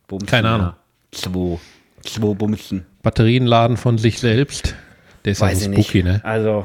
[0.08, 0.66] Bumsen, Keine Ahnung.
[0.66, 0.76] ja.
[1.12, 1.58] Zwei.
[2.04, 2.86] Zwei Bumsen.
[3.02, 4.74] Batterien laden von sich selbst.
[5.24, 6.20] Der ist Weiß ja ich so spooky, ne?
[6.24, 6.64] Also,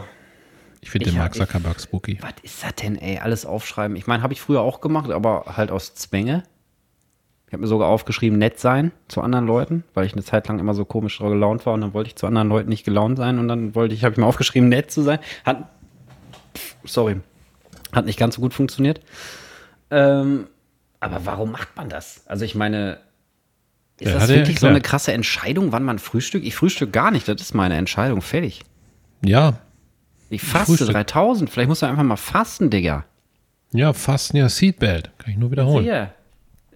[0.81, 2.17] Ich finde Ich den Mark Zuckerberg spooky.
[2.21, 3.17] was ist das denn, ey?
[3.19, 3.95] Alles aufschreiben.
[3.97, 6.43] Ich meine, habe ich früher auch gemacht, aber halt aus Zwänge.
[7.47, 10.59] Ich habe mir sogar aufgeschrieben, nett sein zu anderen Leuten, weil ich eine Zeit lang
[10.59, 13.39] immer so komisch gelaunt war und dann wollte ich zu anderen Leuten nicht gelaunt sein
[13.39, 15.19] und dann wollte ich, habe ich mir aufgeschrieben, nett zu sein.
[15.43, 15.67] Hat,
[16.55, 17.19] pff, sorry,
[17.93, 19.01] hat nicht ganz so gut funktioniert.
[19.89, 20.47] Ähm,
[20.99, 22.23] aber warum macht man das?
[22.27, 22.99] Also ich meine,
[23.99, 26.45] ist Ja, das wirklich so eine krasse Entscheidung, wann man frühstückt?
[26.45, 28.61] Ich frühstück gar nicht, das ist meine Entscheidung, fertig.
[29.23, 29.59] Ja,
[30.29, 30.91] Ich faste Frühstück.
[30.91, 33.05] 3000, vielleicht muss er einfach mal fasten, Digga.
[33.73, 35.11] ja, fast ja Seatbelt.
[35.17, 35.83] Kann ich nur wiederholen.
[35.83, 36.13] Hier.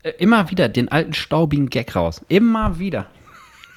[0.03, 2.21] Äh, Immer wieder den alten staubigen Gag raus.
[2.27, 3.07] Immer wieder.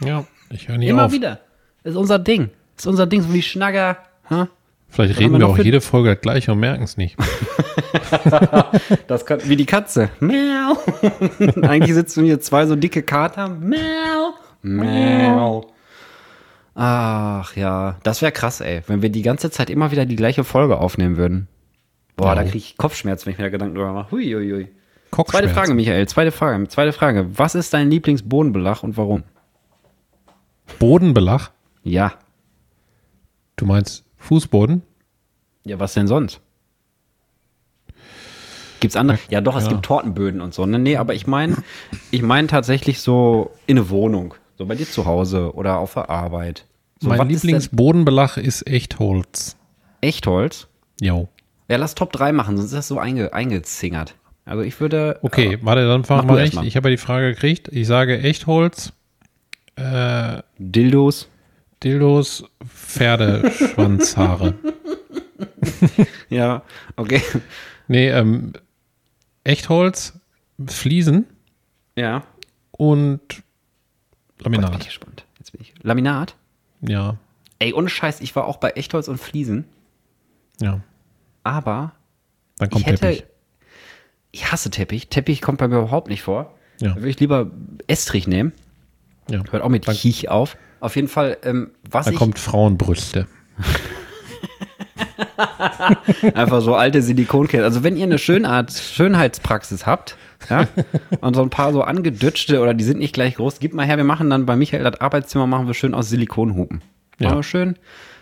[0.04, 1.12] Ja, ich höre nicht Immer auf.
[1.12, 1.40] wieder.
[1.84, 2.50] Das ist unser Ding.
[2.76, 3.98] Das ist unser Ding, so wie Schnagger.
[4.28, 4.44] Hä?
[4.88, 7.16] Vielleicht reden wir wir auch jede Folge das gleiche und merken es nicht.
[9.06, 10.10] Das kann, wie die Katze.
[10.20, 10.76] Miau.
[11.62, 13.48] Eigentlich sitzen hier zwei so dicke Kater.
[13.48, 14.34] Miau.
[14.62, 15.70] Miau.
[16.74, 18.82] Ach ja, das wäre krass, ey.
[18.86, 21.48] Wenn wir die ganze Zeit immer wieder die gleiche Folge aufnehmen würden.
[22.16, 22.34] Boah, Ja.
[22.36, 24.10] da kriege ich Kopfschmerzen, wenn ich mir da Gedanken drüber mache.
[24.10, 24.68] Hui, hui, hui.
[25.26, 25.48] Zweite.
[25.48, 26.06] Frage, Michael.
[26.08, 26.68] Zweite Frage.
[26.68, 27.26] Zweite Frage.
[27.38, 29.22] Was ist dein Lieblingsbodenbelach und warum?
[30.78, 31.50] Bodenbelach.
[31.82, 32.12] Ja.
[33.56, 34.82] Du meinst Fußboden?
[35.64, 36.40] Ja, was denn sonst?
[38.80, 39.18] Gibt's andere?
[39.28, 39.70] Ja, doch, es Ja.
[39.70, 40.64] gibt Tortenböden und so.
[40.66, 41.56] Ne, nee, aber ich meine,
[42.10, 44.34] ich meine tatsächlich so in eine Wohnung.
[44.56, 46.64] So bei dir zu Hause oder auf der Arbeit.
[47.00, 49.56] So, mein ist Lieblingsbodenbelach ist echt Holz.
[50.00, 50.68] Echtholz?
[51.00, 51.28] Jo.
[51.68, 54.14] Ja, lass Top 3 machen, sonst ist das so einge, eingezingert.
[54.44, 55.18] Also ich würde.
[55.22, 56.60] Okay, warte, dann fangen wir echt.
[56.62, 57.68] Ich habe ja die Frage gekriegt.
[57.68, 58.92] Ich sage Echtholz,
[59.76, 61.28] äh, Dildos.
[61.82, 64.54] Dildos, Pferdeschwanzhaare.
[66.28, 66.62] Ja,
[66.96, 67.22] okay.
[67.86, 68.52] nee, ähm,
[69.44, 70.18] Echtholz,
[70.66, 71.26] Fliesen
[71.96, 72.24] Ja.
[72.72, 73.38] und Jetzt
[74.44, 74.84] bin ich Laminat.
[74.84, 75.24] gespannt.
[75.38, 75.74] Jetzt bin ich.
[75.82, 76.34] Laminat?
[76.80, 77.16] Ja,
[77.60, 79.64] Ey, ohne Scheiß, ich war auch bei Echtholz und Fliesen,
[80.60, 80.80] ja.
[81.44, 81.92] aber
[82.58, 83.00] Dann kommt ich hätte.
[83.00, 83.24] Teppich.
[84.30, 85.08] Ich hasse Teppich.
[85.08, 86.54] Teppich kommt bei mir überhaupt nicht vor.
[86.80, 86.90] Ja.
[86.90, 87.50] Da würde ich lieber
[87.88, 88.52] Estrich nehmen.
[89.30, 89.42] Ja.
[89.50, 90.56] Hört auch mit Chich auf.
[90.80, 93.26] Auf jeden Fall, ähm, was Dann ich kommt Frauenbrüste.
[96.34, 97.64] einfach so alte Silikonkäse.
[97.64, 100.16] Also wenn ihr eine Schönart, Schönheitspraxis habt,
[100.48, 100.68] ja,
[101.20, 103.96] und so ein paar so angedutschte oder die sind nicht gleich groß, gib mal her,
[103.96, 106.82] wir machen dann bei Michael das Arbeitszimmer machen wir schön aus Silikonhupen.
[107.18, 107.28] Ja.
[107.28, 107.76] Machen wir schön.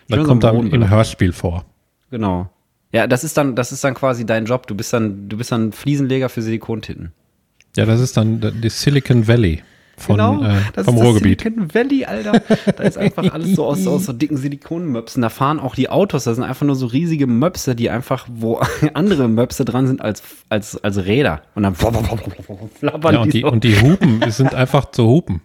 [0.09, 1.65] Dann schön kommt so dann im Hörspiel vor.
[2.09, 2.49] Genau.
[2.91, 4.65] Ja, das ist dann, das ist dann quasi dein Job.
[4.65, 7.11] Du bist dann, du bist dann Fliesenleger für Silikontitten.
[7.75, 9.61] Ja, das ist dann die Silicon Valley
[9.97, 10.43] von, äh, Genau,
[10.73, 11.39] das vom ist Ruhrgebiet.
[11.39, 12.41] Das Silicon Valley, Alter.
[12.77, 15.21] Da ist einfach alles so aus, aus so dicken Silikonmöpsen.
[15.21, 18.61] Da fahren auch die Autos, das sind einfach nur so riesige Möpse, die einfach, wo
[18.93, 21.41] andere Möpse dran sind als, als, als Räder.
[21.55, 22.05] Und dann flappern
[23.13, 23.51] Ja, und die, so.
[23.51, 25.41] und die Hupen sind einfach zu Hupen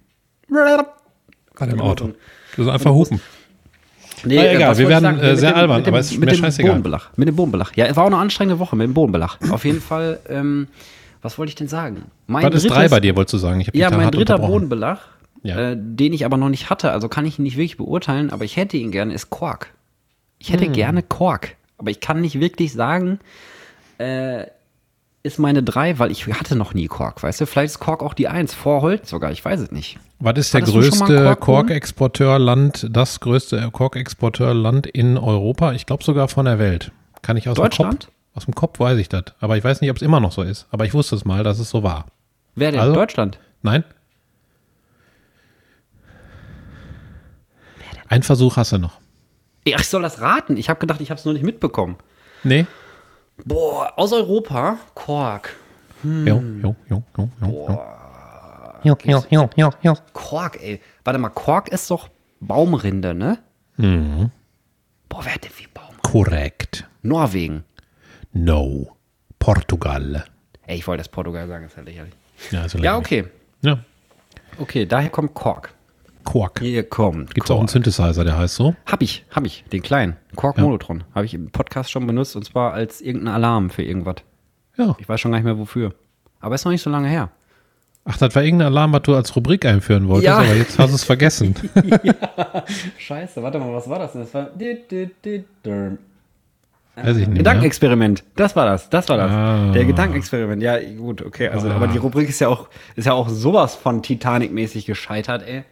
[1.61, 2.11] im Auto.
[2.57, 3.21] Das sind einfach Hupen.
[4.25, 6.73] Nee, Na, egal, wir werden, äh, sehr albern, aber es ist mit mir dem scheißegal.
[6.73, 7.11] Bodenbelach.
[7.17, 7.75] Mit dem Bodenbelach.
[7.75, 9.39] Ja, es war auch eine anstrengende Woche mit dem Bodenbelach.
[9.51, 10.69] Auf jeden Fall, ähm,
[11.23, 12.07] was wollte ich denn sagen?
[12.27, 13.61] Mein Was ist drei drittes- bei dir, wolltest du sagen?
[13.61, 14.39] Ich Ja, mein dritter.
[14.39, 15.01] Bodenbelach,
[15.43, 15.71] Ja.
[15.73, 18.45] äh, den ich aber noch nicht hatte, also kann ich ihn nicht wirklich beurteilen, aber
[18.45, 19.71] ich hätte ihn gerne, ist Quark.
[20.39, 20.73] Ich hätte Hm.
[20.73, 23.21] gerne Quark, aber ich kann nicht wirklich sagen,
[23.99, 24.47] äh,
[25.25, 27.47] ist meine drei, weil ich hatte noch nie Quark, weißt du?
[27.47, 29.99] Vielleicht ist Quark auch die eins, vor Holz sogar, ich weiß es nicht.
[30.19, 31.37] Was ist der Hattest größte?
[31.39, 35.73] Korkexporteurland, das größte Korkexporteurland in Europa?
[35.73, 36.91] Ich glaube sogar von der Welt.
[37.23, 38.09] Kann ich aus Deutschland?
[38.35, 39.25] Aus dem Kopf weiß ich das.
[39.41, 40.67] Aber ich weiß nicht, ob es immer noch so ist.
[40.71, 42.07] Aber ich wusste es mal, dass es so war.
[42.55, 42.81] Wer denn?
[42.81, 42.95] Also?
[42.95, 43.39] Deutschland?
[43.63, 43.85] Nein?
[48.09, 49.01] Ein Versuch hast du noch.
[49.75, 50.57] Ach, ich soll das raten.
[50.57, 51.97] Ich habe gedacht, ich habe es nur nicht mitbekommen.
[52.43, 52.67] Nee?
[53.45, 55.57] Boah, aus Europa, Quark.
[56.05, 57.81] Jo, jo, jo, jo, jo, jo.
[58.85, 59.95] Jo, jo, jo, jo, jo.
[60.13, 60.81] Quark, ey.
[61.05, 62.09] Warte mal, Quark ist doch
[62.41, 63.39] Baumrinde, ne?
[63.77, 64.31] Mhm.
[65.09, 65.95] Boah, wer hat denn wie Baum?
[66.03, 66.89] Korrekt.
[67.03, 67.65] Norwegen.
[68.33, 68.97] No.
[69.39, 70.25] Portugal.
[70.67, 72.15] Ey, ich wollte das Portugal sagen, ist ja lächerlich.
[72.51, 73.23] Ja, also Ja, lächerlich.
[73.25, 73.33] okay.
[73.63, 73.79] Ja.
[74.59, 75.75] Okay, daher kommt Quark.
[76.25, 76.61] Quark.
[76.61, 78.77] Hier kommt Gibt es auch einen Synthesizer, der heißt so?
[78.87, 80.17] Hab ich, hab ich, den kleinen.
[80.37, 80.63] Quark Ja.
[80.63, 81.03] Molotron.
[81.15, 84.17] Habe ich im Podcast schon benutzt und zwar als irgendein Alarm für irgendwas.
[84.77, 84.95] Ja.
[85.01, 85.95] Ich weiß schon gar nicht mehr wofür.
[86.41, 87.31] Aber ist noch nicht so lange her.
[88.05, 90.39] Ach, das war irgendein Alarm, was du als Rubrik einführen wolltest, Ja.
[90.39, 91.55] aber jetzt hast du es vergessen.
[92.99, 94.23] Scheiße, warte mal, was war das denn?
[94.23, 94.51] Das war.
[96.97, 97.39] Weiß ich nicht mehr.
[97.39, 98.23] Gedankenexperiment.
[98.37, 98.91] Das war das.
[98.91, 99.31] Das war das.
[99.31, 99.73] Ah.
[99.73, 100.63] Der Gedankenexperiment.
[100.63, 101.49] Ja, gut, okay.
[101.49, 105.65] Also, aber die Rubrik ist ja auch, ist ja auch sowas von Titanic-mäßig gescheitert, ey.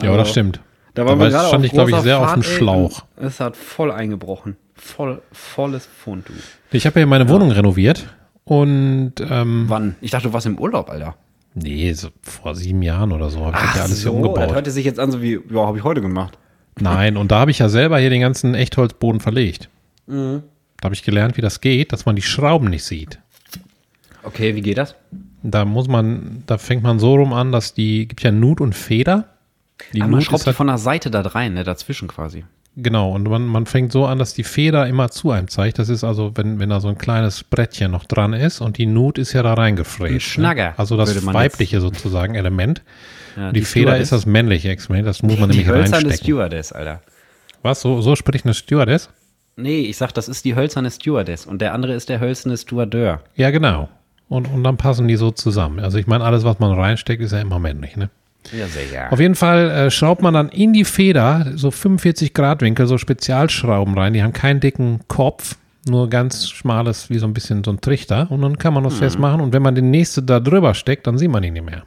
[0.00, 0.60] Ja, aber das Also, stimmt.
[0.94, 2.56] Da waren Dabei wir gerade stand auf ich, glaube ich, sehr auf Fahrt, dem ey,
[2.56, 3.04] Schlauch.
[3.16, 4.56] Es hat voll eingebrochen.
[4.74, 6.32] Voll, volles Pfund, du.
[6.70, 8.06] Ich habe ja meine Wohnung renoviert
[8.44, 9.96] und ähm, Wann?
[10.00, 11.16] Ich dachte, du warst im Urlaub, Alter.
[11.54, 14.54] nee, so vor sieben Jahren oder so habe ich das ja alles hier das umgebaut.
[14.54, 16.38] hörte sich jetzt an, so wie, ja, habe ich heute gemacht.
[16.78, 19.70] Nein, und da habe ich ja selber hier den ganzen Echtholzboden verlegt.
[20.06, 20.42] Mhm.
[20.80, 23.18] Da habe ich gelernt, wie das geht, dass man die Schrauben nicht sieht.
[24.22, 24.94] Okay, wie geht das?
[25.42, 28.74] Da muss man, da fängt man so rum an, dass die, gibt ja Nut und
[28.74, 29.28] Feder.
[29.92, 32.44] Die Ah, man Nut schraubt die halt, von der Seite da rein, ne, dazwischen quasi.
[32.76, 35.78] genau, und man, man fängt so an, dass die Feder immer zu einem zeigt.
[35.78, 38.86] Das ist also, wenn, wenn da so ein kleines Brettchen noch dran ist und die
[38.86, 40.14] Nut ist ja da reingefräst.
[40.14, 40.78] Ein Schnagger, Ne?
[40.78, 42.82] Also das weibliche sozusagen Element.
[43.36, 44.02] Ja, die, Feder Stewardess.
[44.02, 46.24] ist das männliche Experiment, das muss man die nämlich hölzerne reinstecken.
[46.24, 47.02] Stewardess, Alter.
[47.62, 49.10] Was, so, so spricht eine Stewardess?
[49.56, 53.22] Nee, ich sag, das ist die hölzerne Stewardess und der andere ist der hölzerne Stewardeur.
[53.36, 53.88] Ja, genau.
[54.28, 55.80] Und, und dann passen die so zusammen.
[55.80, 57.96] Also ich meine, alles, was man reinsteckt, ist ja immer männlich.
[57.96, 58.10] Ne?
[58.52, 62.60] Ja, sehr Auf jeden Fall äh, schraubt man dann in die Feder so 45 Grad
[62.60, 64.12] Winkel, so Spezialschrauben rein.
[64.12, 65.56] Die haben keinen dicken Kopf,
[65.88, 68.30] nur ganz schmales, wie so ein bisschen so ein Trichter.
[68.30, 69.40] Und dann kann man das festmachen.
[69.40, 71.84] Und wenn man den nächsten da drüber steckt, dann sieht man ihn nicht mehr.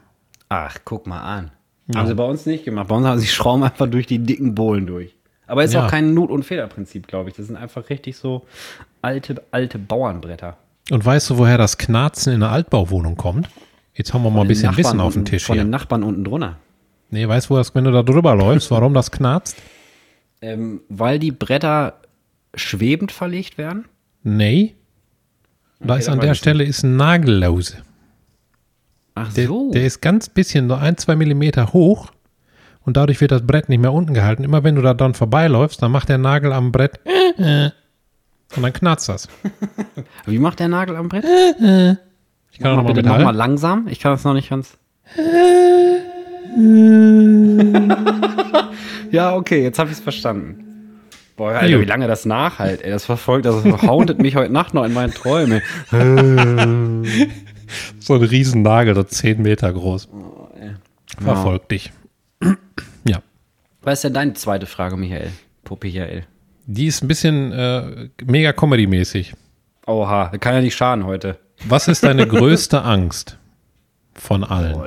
[0.47, 1.51] Ach, guck mal an.
[1.95, 2.87] Haben sie bei uns nicht gemacht.
[2.87, 5.15] Bei uns haben sie Schrauben einfach durch die dicken Bohlen durch.
[5.49, 5.85] Aber ist Ja.
[5.85, 7.35] auch kein Nut- und Federprinzip, glaube ich.
[7.35, 8.45] Das sind einfach richtig so
[9.01, 10.57] alte, alte Bauernbretter.
[10.91, 13.49] Und weißt du, woher das Knarzen in einer Altbauwohnung kommt?
[13.93, 15.71] Jetzt haben wir mal ein bisschen Nachbarn Wissen auf dem unten- Tisch Von den hier.
[15.71, 16.57] Nachbarn unten drunter.
[17.09, 19.57] Nee, weißt du, wenn du da drüber läufst, warum das knarzt?
[20.41, 21.95] Ähm, weil die Bretter
[22.55, 23.85] schwebend verlegt werden.
[24.23, 24.75] Nee.
[25.79, 27.77] Da Okay, ist an der Stelle ist ein Nagellause.
[29.15, 29.71] Ach Der, so.
[29.71, 32.11] der ist ganz bisschen, so ein, zwei Millimeter hoch
[32.89, 34.43] und dadurch wird das Brett nicht mehr unten gehalten.
[34.43, 36.99] Immer wenn du da dran vorbeiläufst, dann macht der Nagel am Brett
[37.37, 37.69] äh,
[38.55, 39.27] und dann knarzt das.
[40.25, 41.23] Wie macht der Nagel am Brett?
[41.23, 43.37] Ich kann Mach nochmal bitte nochmal mithalten.
[43.37, 43.87] langsam.
[43.89, 44.75] Ich kann das noch nicht ganz.
[49.11, 50.65] ja, okay, jetzt habe ich es verstanden.
[51.37, 52.89] Boah, Alter, wie lange das nachhalt, ey.
[52.89, 55.61] Das verfolgt, das hauntet mich heute Nacht noch in meinen Träumen.
[57.99, 60.09] So ein Riesennagel, so 10 Meter groß.
[61.21, 61.91] Verfolgt dich.
[63.81, 65.31] Was ist denn deine zweite Frage, Michael?
[65.81, 66.25] Michael.
[66.65, 69.33] Die ist ein bisschen äh, mega Comedy-mäßig.
[69.87, 71.37] Oha, kann ja nicht schaden heute.
[71.67, 73.37] Was ist deine größte Angst
[74.13, 74.77] von allen?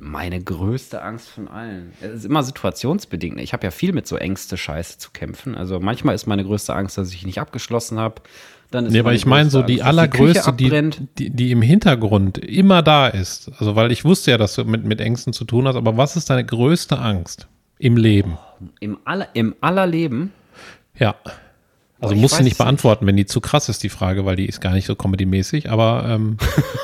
[0.00, 1.92] Meine größte Angst von allen.
[2.00, 3.40] Es ist immer situationsbedingt.
[3.40, 5.54] Ich habe ja viel mit so Ängste Scheiße zu kämpfen.
[5.54, 8.22] Also manchmal ist meine größte Angst, dass ich nicht abgeschlossen habe.
[8.70, 12.38] Dann ist Nee, aber ich meine so die Angst, allergrößte, die, die, die im Hintergrund
[12.38, 13.50] immer da ist.
[13.58, 16.16] Also, weil ich wusste ja, dass du mit, mit Ängsten zu tun hast, aber was
[16.16, 17.48] ist deine größte Angst
[17.82, 18.38] im Leben?
[18.78, 20.32] Im, aller, Im allerleben.
[20.96, 21.16] Ja.
[22.00, 24.60] Also musst du nicht beantworten, wenn die zu krass ist, die Frage, weil die ist
[24.60, 26.36] gar nicht so comedy-mäßig, aber ähm,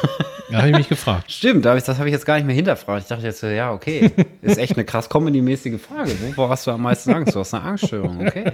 [0.51, 1.31] da habe ich mich gefragt.
[1.31, 3.03] Stimmt, das habe ich jetzt gar nicht mehr hinterfragt.
[3.03, 4.11] Ich dachte jetzt, so, ja, okay.
[4.43, 6.13] Ist echt eine krass comedy-mäßige Frage.
[6.21, 7.35] Wovor hast du am meisten Angst?
[7.35, 8.53] Du hast eine Angststörung, okay.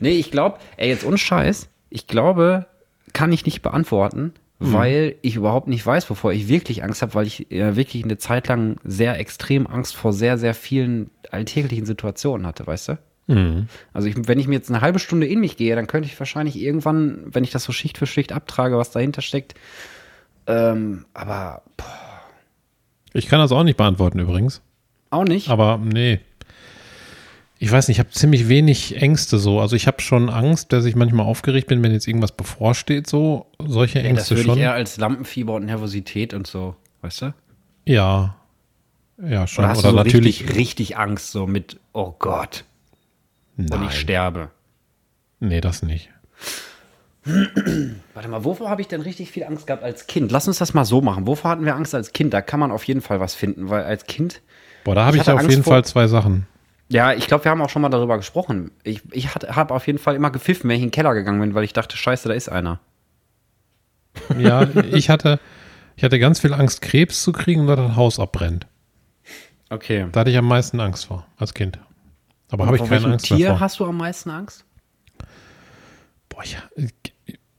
[0.00, 2.66] Nee, ich glaube, ey, jetzt unscheiß, ich glaube,
[3.12, 7.26] kann ich nicht beantworten, weil ich überhaupt nicht weiß, wovor ich wirklich Angst habe, weil
[7.26, 12.46] ich äh, wirklich eine Zeit lang sehr extrem Angst vor sehr, sehr vielen alltäglichen Situationen
[12.46, 12.98] hatte, weißt du?
[13.94, 16.18] Also ich, wenn ich mir jetzt eine halbe Stunde in mich gehe, dann könnte ich
[16.18, 19.54] wahrscheinlich irgendwann, wenn ich das so Schicht für Schicht abtrage, was dahinter steckt.
[20.46, 21.86] Ähm, aber boah,
[23.14, 24.60] Ich kann das auch nicht beantworten übrigens,
[25.10, 25.48] auch nicht.
[25.48, 26.20] aber nee.
[27.64, 29.58] Ich weiß nicht, ich habe ziemlich wenig Ängste so.
[29.58, 33.46] Also ich habe schon Angst, dass ich manchmal aufgeregt bin, wenn jetzt irgendwas bevorsteht, so.
[33.58, 34.58] Solche das Ängste würde schon.
[34.58, 37.34] ich eher als Lampenfieber und Nervosität und so, weißt du?
[37.86, 38.36] Ja.
[39.16, 39.64] Ja, schon.
[39.64, 40.40] Oder Oder, hast du so natürlich.
[40.42, 42.64] richtig, richtig Angst, so mit, oh Gott,
[43.56, 43.84] und Nein.
[43.88, 44.50] ich sterbe.
[45.40, 46.10] Nee, das nicht.
[48.12, 50.30] Warte mal, wovor habe ich denn richtig viel Angst gehabt als Kind?
[50.30, 51.26] Lass uns das mal so machen.
[51.26, 52.34] Wovor hatten wir Angst als Kind?
[52.34, 54.42] Da kann man auf jeden Fall was finden, weil als Kind,
[54.84, 56.46] Boah, da habe Ich ich, auf jeden Fall zwei Sachen.
[56.88, 58.70] Ja, ich glaube, wir haben auch schon mal darüber gesprochen.
[58.82, 61.54] Ich, ich habe auf jeden Fall immer gepfiffen, wenn ich in den Keller gegangen bin,
[61.54, 62.80] weil ich dachte, scheiße, da ist einer.
[64.38, 64.62] Ja,
[64.92, 65.40] ich hatte,
[65.96, 68.66] ich hatte ganz viel Angst, Krebs zu kriegen und dass das Haus abbrennt.
[69.70, 70.06] Okay.
[70.12, 71.78] Da hatte ich am meisten Angst vor, als Kind.
[72.50, 73.60] Aber habe ich keine Angst Tier vor.
[73.60, 74.64] hast du am meisten Angst?
[76.28, 76.56] Boah, ich,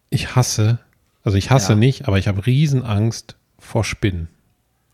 [0.10, 0.80] ich hasse,
[1.24, 1.80] also ich hasse Ja.
[1.80, 4.30] nicht, aber ich habe Riesenangst vor Spinnen.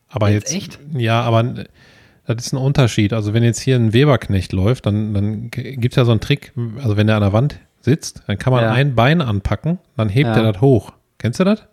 [0.07, 0.79] Aber Jetzt jetzt, echt?
[0.93, 1.65] Ja, aber
[2.35, 3.13] das ist ein Unterschied.
[3.13, 6.51] Also wenn jetzt hier ein Weberknecht läuft, dann, dann gibt es ja so einen Trick,
[6.83, 8.71] also wenn der an der Wand sitzt, dann kann man Ja.
[8.71, 10.35] ein Bein anpacken, dann hebt Ja.
[10.43, 10.91] er das hoch.
[11.17, 11.63] Kennst du das?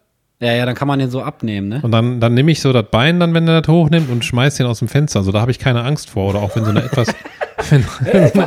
[0.41, 1.81] Ja, ja, dann kann man den so abnehmen, ne?
[1.83, 4.55] Und dann, dann nehme ich so das Bein dann, wenn er das hochnimmt und schmeiß
[4.57, 5.19] den aus dem Fenster.
[5.19, 6.31] Also da habe ich keine Angst vor.
[6.31, 7.09] Oder auch wenn so eine etwas.
[7.71, 7.83] wenn,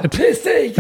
[0.10, 0.78] Piss dich!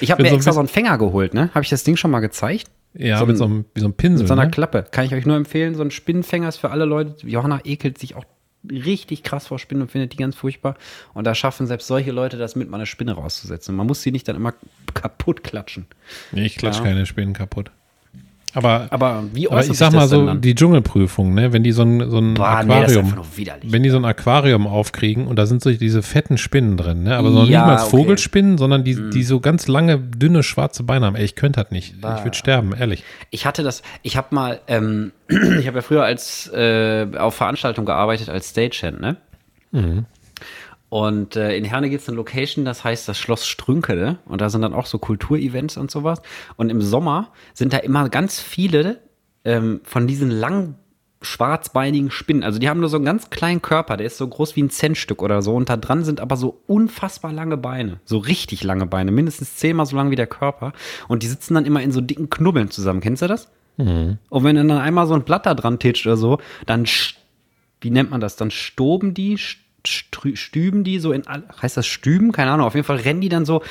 [0.00, 1.50] Ich habe mir so extra so einen Fänger geholt, ne?
[1.54, 2.66] Habe ich das Ding schon mal gezeigt?
[2.94, 4.22] ja, So mit so einem, wie so einem Pinsel.
[4.24, 4.50] Mit so einer ne?
[4.50, 4.84] Klappe.
[4.90, 5.74] Kann ich euch nur empfehlen.
[5.76, 7.14] So ein Spinnenfänger ist für alle Leute.
[7.26, 8.24] Johanna ekelt sich auch
[8.70, 10.76] richtig krass vor Spinnen und findet die ganz furchtbar.
[11.12, 13.74] Und da schaffen selbst solche Leute das mit, mal eine Spinne rauszusetzen.
[13.76, 14.54] Man muss sie nicht dann immer
[14.94, 15.86] kaputt klatschen.
[16.32, 16.86] Nee, ich klatsche Ja.
[16.86, 17.70] keine Spinnen kaputt.
[18.54, 20.40] Aber, Aber wie aber ich sag mal so, dann?
[20.40, 21.52] die Dschungelprüfung, ne?
[21.52, 23.72] Wenn die so ein, so ein Boah, nee, Aquarium, widerlich.
[23.72, 27.16] wenn die so ein Aquarium aufkriegen und da sind so diese fetten Spinnen drin, ne?
[27.16, 27.84] Aber so Ja, nicht mal okay.
[27.84, 27.90] Mhm.
[27.90, 31.16] Vogelspinnen, sondern die, die so ganz lange, dünne, schwarze Beine haben.
[31.16, 31.96] Ey, ich könnte das nicht.
[31.98, 33.02] Ich würde sterben, ehrlich.
[33.30, 37.86] Ich hatte das, ich habe mal, ähm, ich habe ja früher als äh, auf Veranstaltungen
[37.86, 39.16] gearbeitet als Stagehand, ne?
[40.94, 44.18] Und äh, in Herne gibt es eine Location, das heißt das Schloss Strünkele.
[44.26, 46.22] Und da sind dann auch so Kulturevents und sowas.
[46.54, 49.00] Und im Sommer sind da immer ganz viele
[49.44, 50.76] ähm, von diesen langen
[51.20, 52.44] schwarzbeinigen Spinnen.
[52.44, 54.70] Also die haben nur so einen ganz kleinen Körper, der ist so groß wie ein
[54.70, 55.56] Centstück oder so.
[55.56, 57.98] Und da dran sind aber so unfassbar lange Beine.
[58.04, 59.10] So richtig lange Beine.
[59.10, 60.74] Mindestens zehnmal so lang wie der Körper.
[61.08, 63.00] Und die sitzen dann immer in so dicken Knubbeln zusammen.
[63.00, 63.50] Kennst du das?
[64.28, 66.86] Und wenn dann einmal so ein Blatt da dran titscht oder so, dann,
[67.80, 68.36] wie nennt man das?
[68.36, 69.56] Dann stoben die, st-
[69.86, 72.32] stüben die so in alle, heißt das stüben?
[72.32, 73.62] Keine Ahnung, auf jeden Fall rennen die dann so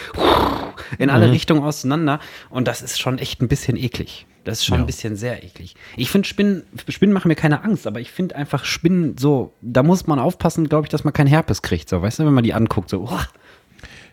[0.98, 2.20] in alle Richtungen auseinander.
[2.50, 4.26] Und das ist schon echt ein bisschen eklig.
[4.44, 5.76] Das ist schon ein bisschen sehr eklig.
[5.96, 9.84] Ich finde Spinnen, Spinnen machen mir keine Angst, aber ich finde einfach Spinnen so, da
[9.84, 11.88] muss man aufpassen, glaube ich, dass man keinen Herpes kriegt.
[11.88, 13.26] So, weißt du, wenn man die anguckt, so, uah.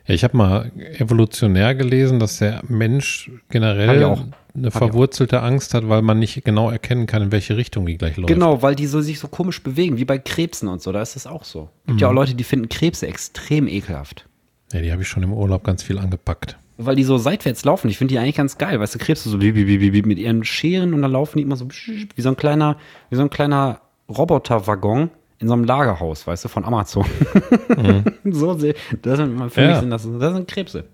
[0.06, 4.24] Ja, ich habe mal evolutionär gelesen, dass der Mensch generell auch.
[4.54, 8.16] Eine verwurzelte Angst hat, weil man nicht genau erkennen kann, in welche Richtung die gleich
[8.16, 8.28] läuft.
[8.28, 10.92] Genau, weil die so sich so komisch bewegen, wie bei Krebsen und so.
[10.92, 11.68] Da ist das auch so.
[11.86, 14.26] Gibt ja auch Leute, die finden Krebse extrem ekelhaft.
[14.72, 16.56] Ja, die habe ich schon im Urlaub ganz viel angepackt.
[16.78, 17.88] Weil die so seitwärts laufen.
[17.90, 18.80] Ich finde die eigentlich ganz geil.
[18.80, 21.38] Weißt du, Krebse so bi- bi- bi- bi- bi- mit ihren Scheren und dann laufen
[21.38, 22.76] die immer so wie so ein kleiner,
[23.10, 27.04] wie so ein kleiner Roboterwaggon in so einem Lagerhaus, weißt du, von Amazon.
[28.24, 29.68] so, sehr- das sind, für Ja.
[29.70, 30.84] mich sind das, das sind Krebse.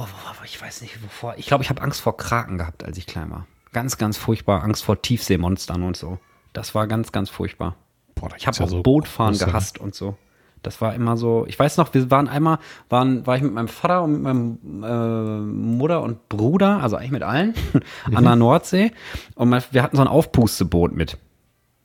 [0.00, 1.34] Boah, boah, boah, ich weiß nicht, wovor.
[1.36, 3.46] Ich glaube, ich habe Angst vor Kraken gehabt, als ich klein war.
[3.74, 4.62] Ganz, ganz furchtbar.
[4.64, 6.18] Angst vor Tiefseemonstern und so.
[6.54, 7.76] Das war ganz, ganz furchtbar.
[8.14, 10.16] Boah, Ich habe ja auch so Bootfahren große- gehasst und so.
[10.62, 11.44] Das war immer so.
[11.48, 14.58] Ich weiß noch, wir waren einmal, waren, war ich mit meinem Vater und mit meinem
[14.82, 15.40] äh,
[15.76, 17.52] Mutter und Bruder, also eigentlich mit allen,
[18.14, 18.92] an der Nordsee.
[19.34, 21.18] Und mein, wir hatten so ein Aufpusteboot mit.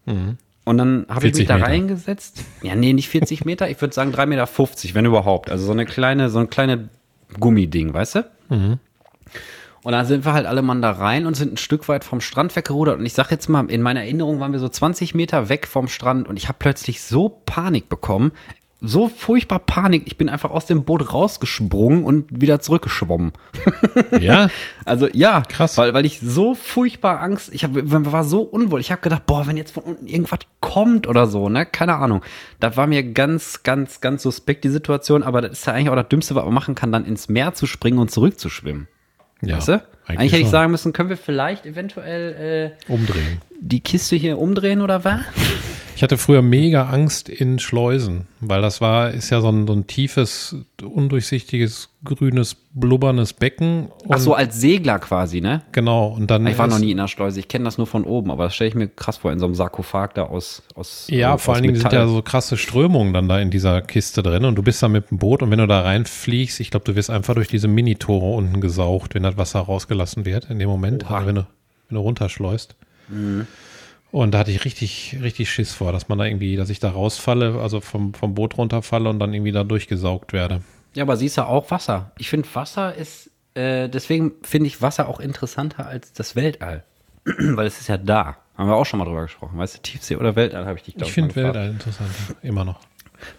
[0.05, 1.67] Und dann habe ich 40 mich da Meter.
[1.67, 2.43] reingesetzt.
[2.61, 3.69] Ja, nee, nicht 40 Meter.
[3.69, 5.51] Ich würde sagen 3,50 Meter, wenn überhaupt.
[5.51, 6.89] Also so eine kleine, so ein kleine
[7.39, 8.29] Gummiding, weißt du?
[9.83, 12.19] Und dann sind wir halt alle Mann da rein und sind ein Stück weit vom
[12.19, 12.97] Strand weggerudert.
[12.97, 15.87] Und ich sag jetzt mal, in meiner Erinnerung waren wir so 20 Meter weg vom
[15.87, 18.31] Strand und ich habe plötzlich so Panik bekommen.
[18.87, 20.03] So furchtbar Panik.
[20.05, 23.33] Ich bin einfach aus dem Boot rausgesprungen und wieder zurückgeschwommen.
[24.19, 24.49] Ja,
[24.85, 25.77] Also ja, Krass.
[25.77, 28.79] Weil, weil ich so furchtbar Angst, ich hab, war so unwohl.
[28.79, 32.21] Ich habe gedacht, boah, wenn jetzt von unten irgendwas kommt oder so, ne, keine Ahnung.
[32.59, 35.23] Das war mir ganz, ganz, ganz suspekt die Situation.
[35.23, 37.53] Aber das ist ja eigentlich auch das Dümmste, was man machen kann, dann ins Meer
[37.53, 38.87] zu springen und zurückzuschwimmen.
[39.41, 39.83] ja Weißt du?
[40.05, 43.41] Eigentlich, hätte ich sagen müssen, können wir vielleicht eventuell äh, umdrehen.
[43.59, 45.21] die Kiste hier umdrehen oder was?
[45.95, 49.71] Ich hatte früher mega Angst in Schleusen, weil das war, ist ja so ein, so
[49.71, 53.87] ein tiefes, undurchsichtiges, grünes, blubbernes Becken.
[54.09, 55.61] Ach so, als Segler quasi, ne?
[55.71, 56.07] genau.
[56.07, 58.29] Und dann Ich war noch nie in der Schleuse, ich kenne das nur von oben,
[58.29, 61.35] aber das stelle ich mir krass vor, in so einem Sarkophag da aus, aus Ja,
[61.35, 64.43] aus vor allen Dingen sind ja so krasse Strömungen dann da in dieser Kiste drin
[64.43, 66.95] und du bist da mit dem Boot und wenn du da reinfliegst, ich glaube, du
[66.97, 69.61] wirst einfach durch diese Minitore unten gesaugt, wenn das Wasser
[69.95, 71.47] rausgelassen wird in dem Moment, also wenn du,
[71.89, 72.75] wenn du runterschleust.
[74.11, 76.89] Und da hatte ich richtig, richtig Schiss vor, dass man da irgendwie, dass ich da
[76.89, 80.61] rausfalle, also vom, vom Boot runterfalle und dann irgendwie da durchgesaugt werde.
[80.93, 82.11] Ja, aber siehst du auch Wasser.
[82.17, 86.83] Ich finde Wasser ist, äh, deswegen finde ich Wasser auch interessanter als das Weltall.
[87.25, 88.37] Weil es ist ja da.
[88.57, 89.57] Haben wir auch schon mal drüber gesprochen.
[89.57, 91.35] Weißt du, Tiefsee oder Weltall habe ich dich, glaube Ich ich, finde.
[91.35, 92.79] Weltall interessant, immer noch.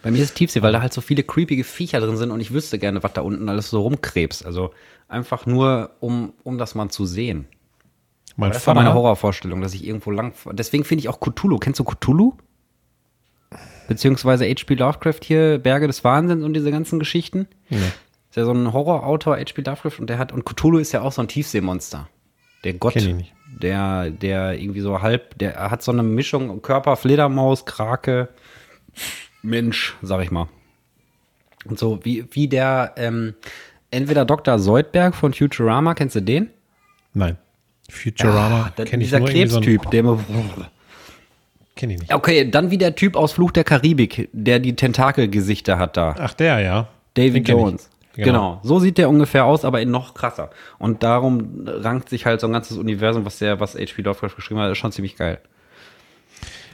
[0.03, 2.39] Bei mir ist es Tiefsee, weil da halt so viele creepige Viecher drin sind und
[2.39, 4.45] ich wüsste gerne, was da unten alles so rumkrebst.
[4.45, 4.71] Also
[5.07, 7.47] einfach nur, um, um das mal zu sehen.
[8.35, 10.33] Mein Das war meine Vater, Horrorvorstellung, dass ich irgendwo lang.
[10.51, 11.57] Deswegen finde ich auch Cthulhu.
[11.57, 12.33] Kennst du Cthulhu?
[13.87, 14.75] Beziehungsweise H.P.
[14.75, 17.47] Lovecraft hier, Berge des Wahnsinns und diese ganzen Geschichten.
[17.69, 17.77] Nee.
[17.77, 19.61] Ist ja so ein Horrorautor, H.P.
[19.61, 22.09] Lovecraft, und der hat, und Cthulhu ist ja auch so ein Tiefseemonster.
[22.63, 23.33] Der Gott, Kenn ich nicht.
[23.61, 28.29] der, der irgendwie so halb, der hat so eine Mischung, Körper, Fledermaus, Krake,
[29.41, 30.49] Mensch, sag ich mal.
[31.65, 33.35] Und so wie, wie der, ähm,
[33.91, 34.59] entweder Dr.
[34.59, 36.49] Seudberg von Futurama, kennst du den?
[37.13, 37.37] nein.
[37.89, 40.19] Futurama Da- kenne ich dieser irgendwie so Krebstyp, der immer.
[41.75, 42.13] Kenn ich nicht.
[42.13, 46.15] Okay, dann wie der Typ aus Fluch der Karibik, der die Tentakelgesichter hat da.
[46.19, 46.87] Ach, der, ja.
[47.13, 47.47] David.
[47.47, 47.89] Jones.
[48.15, 48.59] Genau.
[48.63, 50.49] So sieht der ungefähr aus, aber in noch krasser.
[50.79, 54.01] Und darum rankt sich halt so ein ganzes Universum, was der, was H.P.
[54.01, 55.39] Lovecraft geschrieben hat, ist schon ziemlich geil.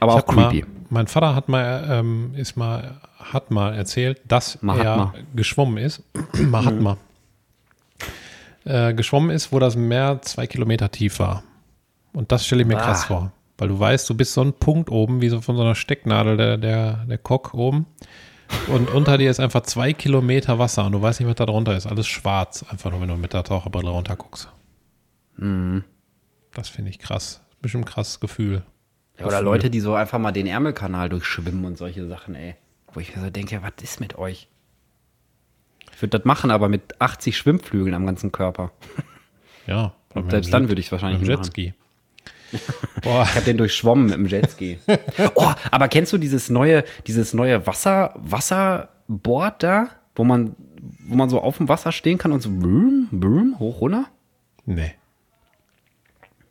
[0.04, 0.66] Aber auch hab mal, creepy.
[0.90, 5.14] mein Vater hat mal, ähm, ist mal, hat mal erzählt, dass Mahatma.
[5.16, 6.04] er geschwommen ist.
[6.34, 6.98] Mahatma.
[8.66, 11.44] Äh, geschwommen ist, wo das Meer zwei Kilometer tief war.
[12.14, 13.08] Und das stelle ich mir krass Ah.
[13.08, 13.32] vor.
[13.58, 16.38] Weil du weißt, du bist so ein Punkt oben, wie so von so einer Stecknadel,
[16.38, 17.86] der, der, der Kock oben.
[18.68, 21.76] Und unter dir ist einfach zwei Kilometer Wasser und du weißt nicht, was da drunter
[21.76, 21.86] ist.
[21.88, 24.50] Alles schwarz, einfach nur, wenn du mit der Taucherbrille runter guckst.
[25.38, 25.84] Mhm.
[26.54, 27.42] Das finde ich krass.
[27.62, 28.64] Bestimmt ein krasses Gefühl.
[29.20, 32.56] Ja, oder Leute, die so einfach mal den Ärmelkanal durchschwimmen und solche Sachen, ey.
[32.94, 34.48] Wo ich mir so denke, was ist mit euch?
[35.92, 38.72] Ich würde das machen, aber mit 80 Schwimmflügeln am ganzen Körper.
[39.66, 39.94] Ja.
[40.14, 41.38] Und selbst dann würde ich es wahrscheinlich Mit dem.
[41.38, 41.74] Jetski.
[43.02, 44.78] Boah, Ich habe den durchschwommen mit dem Jetski.
[45.36, 50.58] oh, aber kennst du dieses neue, dieses neue Wasser, Wasserboard da, wo man,
[51.08, 54.08] wo man so auf dem Wasser stehen kann und so boom, boom, hoch runter?
[54.66, 54.94] nee.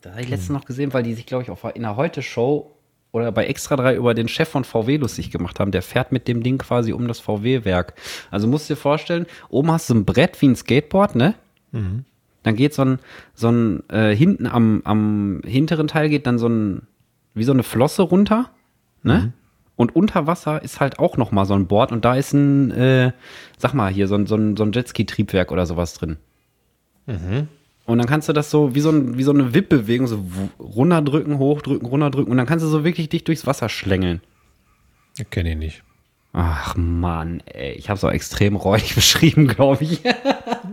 [0.03, 2.71] Da habe ich letztens noch gesehen, weil die sich, glaube ich, auf, in der Heute-Show
[3.13, 5.71] oder bei Extra 3 über den Chef von VW lustig gemacht haben.
[5.71, 7.95] Der fährt mit dem Ding quasi um das VW-Werk.
[8.31, 11.35] Also musst du dir vorstellen, oben hast du ein Brett wie ein Skateboard, ne?
[12.43, 12.99] Dann geht so ein,
[13.35, 16.83] so ein äh, hinten am, am hinteren Teil geht dann so ein,
[17.35, 18.51] wie so eine Flosse runter,
[19.03, 19.33] ne?
[19.77, 22.71] Und unter Wasser ist halt auch noch mal so ein Board und da ist ein,
[22.73, 23.13] äh,
[23.59, 26.17] sag mal hier, so ein, so ein, so ein Jetski-Triebwerk oder sowas drin.
[27.85, 30.25] Und dann kannst du das so wie so, ein, wie so eine Wippbewegung, so
[30.61, 32.31] runterdrücken, hochdrücken, runterdrücken.
[32.31, 34.21] Und dann kannst du so wirklich dich durchs Wasser schlängeln.
[35.31, 35.83] Kenne ich nicht.
[36.33, 37.73] Ach Mann, ey.
[37.73, 40.01] Ich habe es auch extrem räudig beschrieben, glaube ich.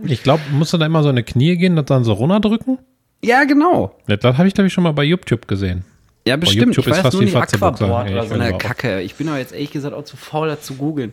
[0.04, 2.78] Ich glaube, musst du da immer so eine Knie gehen und dann so runterdrücken?
[3.22, 3.94] ja, genau.
[4.06, 5.84] Das habe ich, glaube ich, schon mal bei YouTube gesehen.
[6.26, 6.74] Ja, bestimmt.
[6.76, 7.36] YouTube ich ist weiß fast nur wie nicht.
[7.36, 9.00] Aquaboard oder ich so eine Kacke.
[9.00, 11.12] Ich bin aber jetzt ehrlich gesagt auch zu faul, das zu googeln.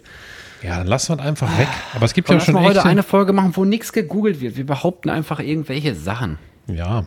[0.63, 1.67] Ja, dann lassen wir es einfach weg.
[1.93, 2.69] Aber es gibt Komm, ja lass schon mal echt.
[2.69, 4.57] heute eine Folge machen, wo nichts gegoogelt wird.
[4.57, 6.37] Wir behaupten einfach irgendwelche Sachen.
[6.67, 7.05] ja,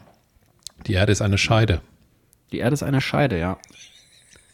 [0.87, 1.81] die Erde ist eine Scheide.
[2.53, 3.59] Die Erde ist eine Scheide, ja.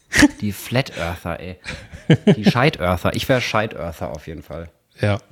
[0.41, 1.57] Die Flat Earther, ey.
[2.35, 3.13] Die Scheid Earther.
[3.15, 4.69] Ich wäre Scheid Earther auf jeden Fall.
[5.01, 5.19] Ja.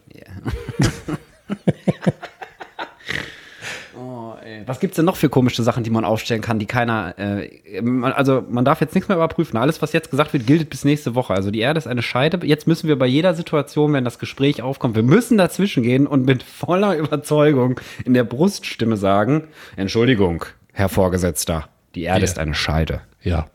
[4.65, 7.17] Was gibt's denn noch für komische Sachen, die man aufstellen kann, die keiner.
[7.17, 9.57] Äh, man, also, man darf jetzt nichts mehr überprüfen.
[9.57, 11.33] Alles, was jetzt gesagt wird, gilt bis nächste Woche.
[11.33, 12.45] Also, die Erde ist eine Scheide.
[12.45, 16.25] Jetzt müssen wir bei jeder Situation, wenn das Gespräch aufkommt, wir müssen dazwischen gehen und
[16.25, 22.25] mit voller Überzeugung in der Bruststimme sagen: Entschuldigung, Herr Vorgesetzter, die Erde Ja.
[22.25, 23.01] ist eine Scheide.
[23.23, 23.47] Ja,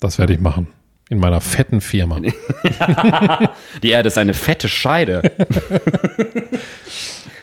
[0.00, 0.68] das werde ich machen.
[1.08, 2.20] In meiner fetten Firma.
[3.82, 5.22] Die Erde ist eine fette Scheide.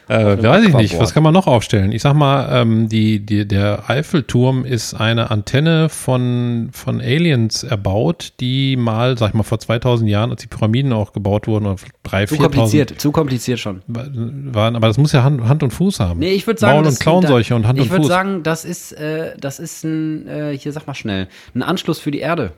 [0.09, 0.99] Äh, weiß ich nicht.
[0.99, 1.91] Was kann man noch aufstellen?
[1.91, 8.33] Ich sag mal, ähm, die, die, der Eiffelturm ist eine Antenne von, von Aliens erbaut,
[8.39, 11.75] die mal, sag ich mal, vor 2000 Jahren, als die Pyramiden auch gebaut wurden, oder
[12.05, 13.81] 3.000, Zu 4.000 kompliziert, zu kompliziert schon.
[13.87, 14.75] waren.
[14.75, 16.19] Aber das muss ja Hand, Hand und Fuß haben.
[16.19, 18.07] Nee, ich würde sagen, Maul- das- und Klauenseuche und Hand ich und würde Fuß.
[18.09, 22.11] sagen, das ist, äh, das ist ein, äh, hier sag mal schnell, ein Anschluss für
[22.11, 22.51] die Erde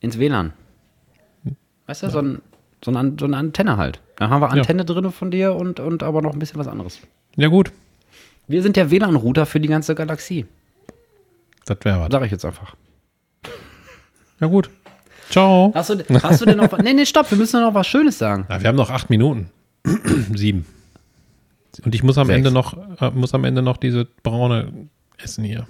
[0.00, 0.52] ins WLAN.
[1.86, 2.42] Weißt du, so, ein,
[2.84, 4.00] so, eine, so eine Antenne halt.
[4.16, 7.00] Da haben wir Antenne drinne von dir und, und aber noch ein bisschen was anderes.
[7.36, 7.72] ja, gut.
[8.48, 10.46] Wir sind der WLAN-Router für die ganze Galaxie.
[11.64, 12.08] Das wäre was.
[12.10, 12.74] Sag ich jetzt einfach.
[14.40, 14.68] Ja, gut.
[15.30, 15.72] Ciao.
[15.74, 16.80] Hast du, hast du denn noch was?
[16.82, 18.46] Nee, nee, stopp, wir müssen noch was Schönes sagen.
[18.50, 19.50] Ja, wir haben noch acht Minuten.
[20.34, 20.66] Sieben.
[21.84, 22.36] Und ich muss am Sechs.
[22.36, 25.66] Ende noch, äh, muss am Ende noch diese braune essen hier.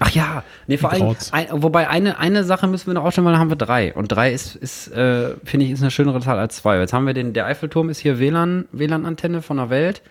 [0.00, 3.32] Ach ja, nee, vor allem, ein, wobei eine, eine Sache müssen wir noch aufstellen, weil
[3.32, 3.94] dann haben wir drei.
[3.94, 6.78] Und drei ist, ist äh, finde ich, ist eine schönere Zahl als zwei.
[6.78, 10.02] Jetzt haben wir den, der Eiffelturm ist hier WLAN, WLAN-Antenne von der Welt.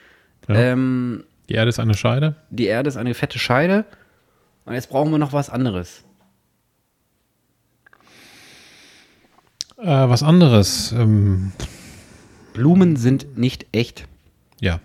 [0.49, 2.35] Ähm, Die Erde ist eine Scheide.
[2.49, 3.85] die Erde ist eine fette Scheide.
[4.65, 6.03] Und jetzt brauchen wir noch was anderes.
[9.77, 10.91] Äh, was anderes.
[10.91, 11.51] Ähm,
[12.53, 14.07] Blumen sind nicht echt.
[14.59, 14.79] ja,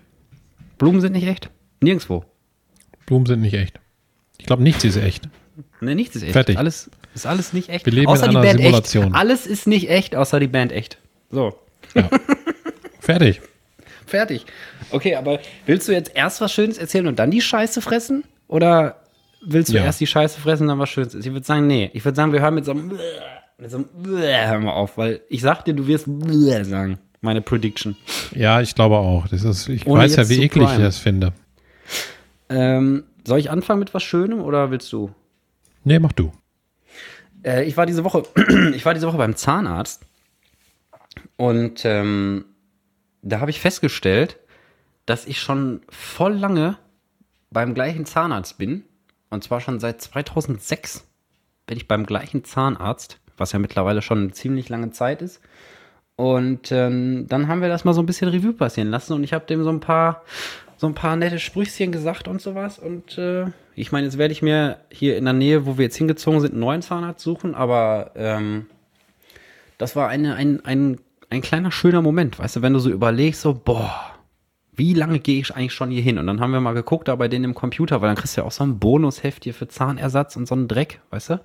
[0.79, 1.51] Blumen sind nicht echt?
[1.81, 2.25] Nirgendwo.
[3.07, 3.79] Blumen sind nicht echt.
[4.43, 5.29] Ich glaube, nichts ist echt.
[5.81, 6.33] Ne, nichts ist echt.
[6.33, 6.59] Fertig.
[6.59, 7.87] Alles ist alles nicht echt.
[7.87, 9.05] Wir leben außer in die einer Band Simulation.
[9.05, 9.15] echt.
[9.15, 10.99] Alles ist nicht echt, außer die Band echt.
[11.31, 11.55] So.
[13.01, 13.41] Fertig.
[14.05, 14.45] Fertig.
[14.91, 18.25] Okay, aber willst du jetzt erst was Schönes erzählen und dann die Scheiße fressen?
[18.49, 18.97] Oder
[19.47, 19.85] willst du Ja.
[19.85, 21.15] erst die Scheiße fressen und dann was Schönes?
[21.15, 21.89] Ich würde sagen, nee.
[21.93, 22.89] Ich würde sagen, wir hören mit so einem
[23.59, 23.87] mit so einem
[24.19, 26.07] hören wir auf, weil ich sag dir, du wirst
[26.69, 26.99] sagen.
[27.21, 27.97] Meine Prediction.
[28.35, 29.29] Ja, ich glaube auch.
[29.29, 31.33] Das ist, ich Ohne weiß ja, wie eklig ich das finde.
[32.49, 35.15] Ähm, soll ich anfangen mit was Schönem oder willst du?
[35.85, 36.33] Nee, mach du.
[37.45, 38.23] Äh, ich war diese Woche,
[38.75, 40.05] ich war diese Woche beim Zahnarzt
[41.37, 42.45] und ähm,
[43.23, 44.39] da habe ich festgestellt,
[45.07, 46.79] dass ich schon voll lange
[47.51, 48.85] beim gleichen Zahnarzt bin.
[49.31, 51.07] Und zwar schon seit 2006
[51.67, 55.41] bin ich beim gleichen Zahnarzt, was ja mittlerweile schon eine ziemlich lange Zeit ist.
[56.17, 59.33] Und ähm, dann haben wir das mal so ein bisschen Revue passieren lassen und ich
[59.33, 60.23] habe dem so ein paar
[60.83, 62.81] so ein paar nette Sprüchchen gesagt und sowas.
[62.81, 63.45] Und äh,
[63.77, 66.51] ich meine, jetzt werde ich mir hier in der Nähe, wo wir jetzt hingezogen sind,
[66.55, 68.67] einen neuen Zahnarzt suchen, aber ähm,
[69.79, 70.99] das war eine, ein, ein,
[71.31, 73.95] ein kleiner schöner Moment, weißt du, wenn du so überlegst, so, boah,
[74.75, 76.19] wie lange gehe ich eigentlich schon hier hin?
[76.19, 78.41] Und dann haben wir mal geguckt, da bei denen im Computer, weil dann kriegst du
[78.41, 81.41] ja auch so ein Bonusheft hier für Zahnersatz und so einen Dreck, weißt du?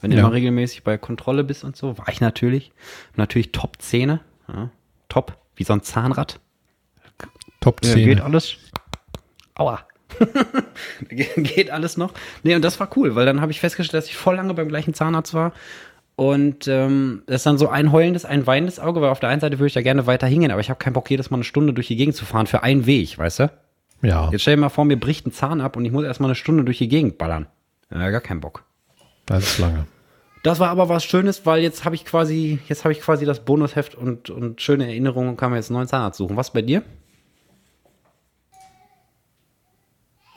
[0.00, 0.22] Wenn du Ja.
[0.22, 2.70] mal regelmäßig bei Kontrolle bist und so, war ich natürlich.
[3.16, 4.70] Natürlich Top-Zähne, ja,
[5.08, 6.38] top, wie so ein Zahnrad.
[7.60, 8.04] Top Ja, 10.
[8.04, 8.58] geht alles.
[9.56, 9.80] Aua.
[11.08, 12.12] Ge- geht alles noch.
[12.42, 14.68] Nee, und das war cool, weil dann habe ich festgestellt, dass ich voll lange beim
[14.68, 15.52] gleichen Zahnarzt war.
[16.14, 19.40] Und ähm, das ist dann so ein heulendes, ein weinendes Auge, weil auf der einen
[19.40, 21.44] Seite würde ich da gerne weiter hingehen, aber ich habe keinen Bock, jedes Mal eine
[21.44, 23.50] Stunde durch die Gegend zu fahren für einen Weg, weißt du?
[24.02, 26.28] Ja, Jetzt stell dir mal vor, mir bricht ein Zahn ab und ich muss erstmal
[26.30, 27.46] eine Stunde durch die Gegend ballern.
[27.90, 28.64] Ja, gar keinen Bock.
[29.26, 29.86] das ist lange.
[30.42, 33.44] Das war aber was Schönes, weil jetzt habe ich quasi, jetzt habe ich quasi das
[33.44, 36.36] Bonusheft und, und schöne Erinnerungen und kann mir jetzt einen neuen Zahnarzt suchen.
[36.36, 36.82] Was bei dir?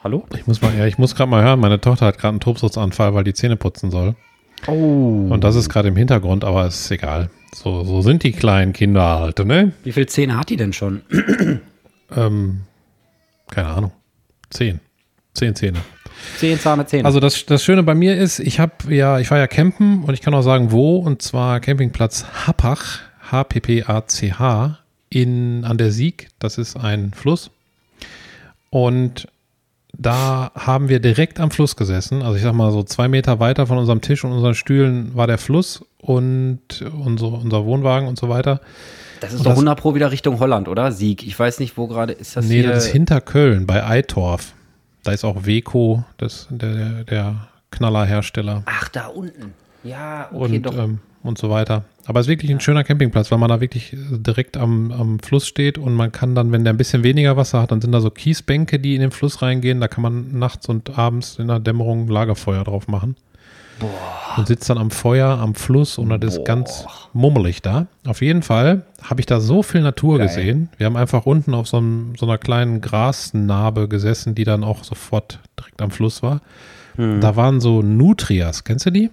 [0.01, 0.25] Hallo?
[0.33, 3.13] Ich muss mal, ja, ich muss gerade mal hören, meine Tochter hat gerade einen Tobsuchtsanfall,
[3.13, 4.15] weil die Zähne putzen soll.
[4.67, 5.27] Oh.
[5.29, 7.29] Und das ist gerade im Hintergrund, aber ist egal.
[7.53, 9.73] So, so sind die kleinen Kinder halt, ne?
[9.83, 11.01] Wie viele Zähne hat die denn schon?
[12.15, 12.61] Ähm,
[13.51, 13.91] keine Ahnung.
[14.49, 14.79] Zehn.
[15.33, 15.77] Zehn Zähne.
[16.37, 17.05] Zehn Zahne, Zähne.
[17.05, 20.15] Also das, das Schöne bei mir ist, ich habe ja, ich war ja campen und
[20.15, 24.79] ich kann auch sagen, wo, und zwar Campingplatz Happach, H-P-P-A-C-H,
[25.09, 27.51] in, an der Sieg, das ist ein Fluss.
[28.71, 29.27] Und
[29.97, 32.21] da haben wir direkt am Fluss gesessen.
[32.21, 35.27] Also ich sag mal so zwei Meter weiter von unserem Tisch und unseren Stühlen war
[35.27, 36.59] der Fluss und
[37.03, 38.61] unser, unser Wohnwagen und so weiter.
[39.19, 40.91] das ist doch 100 Pro wieder Richtung Holland, oder?
[40.91, 41.25] Sieg.
[41.25, 42.69] Ich weiß nicht, wo gerade ist das Nee, hier.
[42.69, 44.53] das ist hinter Köln bei Eitorf.
[45.03, 47.35] Da ist auch Weco, das, der, der, der
[47.71, 48.63] Knallerhersteller.
[48.65, 49.53] Ach, da unten.
[49.84, 50.77] Ja, okay, und, doch.
[50.77, 51.84] ähm, und so weiter.
[52.05, 55.19] Aber es ist wirklich ein schöner Campingplatz, weil man da wirklich äh, direkt am, am
[55.19, 57.91] Fluss steht und man kann dann, wenn der ein bisschen weniger Wasser hat, dann sind
[57.91, 59.80] da so Kiesbänke, die in den Fluss reingehen.
[59.80, 63.15] Da kann man nachts und abends in der Dämmerung Lagerfeuer drauf machen.
[64.36, 67.88] Und sitzt dann am Feuer, am Fluss und das ist ganz mummelig da.
[68.05, 70.27] Auf jeden Fall habe ich da so viel Natur Geil.
[70.27, 70.69] gesehen.
[70.77, 74.84] Wir haben einfach unten auf so, einem, so einer kleinen Grasnarbe gesessen, die dann auch
[74.84, 76.41] sofort direkt am Fluss war.
[76.97, 79.09] Da waren so Nutrias, kennst du die?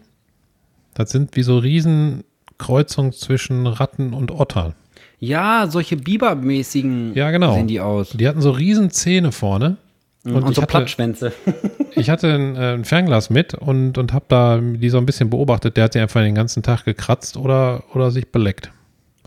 [0.97, 4.75] Das sind wie so Riesenkreuzungen zwischen Ratten und Ottern.
[5.19, 7.55] ja, solche Bibermäßigen Ja, genau.
[7.55, 8.11] sehen die aus.
[8.11, 9.77] Die hatten so riesen Zähne vorne.
[10.25, 11.33] Und, ich so hatte- Plattschwänze.
[11.99, 15.31] Ich hatte ein, äh, ein Fernglas mit und, und habe da die so ein bisschen
[15.31, 15.79] beobachtet.
[15.79, 18.71] Der hat sie einfach den ganzen Tag gekratzt oder, oder sich beleckt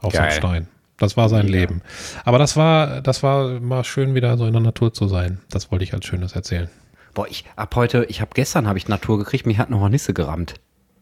[0.01, 0.37] auf so einem Geil.
[0.37, 0.67] Stein.
[0.99, 1.57] Das war sein Mega.
[1.61, 1.81] Leben.
[2.25, 5.39] Aber das war, das war mal schön, wieder so in der Natur zu sein.
[5.49, 6.69] Das wollte ich als Schönes erzählen.
[7.15, 9.89] Boah, ich ab heute, ich habe gestern habe ich Natur gekriegt, mich hat noch eine
[9.89, 10.53] Nisse gerammt.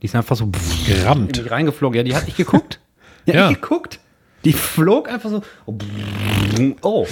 [0.02, 0.50] Die ist einfach so
[0.88, 1.38] Gerammt?
[1.38, 1.98] in mich reingeflogen.
[1.98, 2.80] Ja, die hat nicht geguckt.
[3.26, 3.44] Die Ja.
[3.44, 4.00] hat nicht geguckt.
[4.46, 5.42] Die flog einfach so.
[6.82, 7.06] Oh.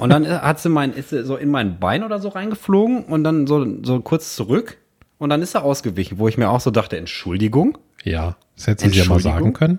[0.00, 3.22] Und dann hat sie mein, ist sie so in mein Bein oder so reingeflogen und
[3.22, 4.78] dann so, so kurz zurück.
[5.18, 7.76] Und dann ist er ausgewichen, wo ich mir auch so dachte, Entschuldigung.
[8.02, 9.78] Ja, das hätte sie ja mal sagen können.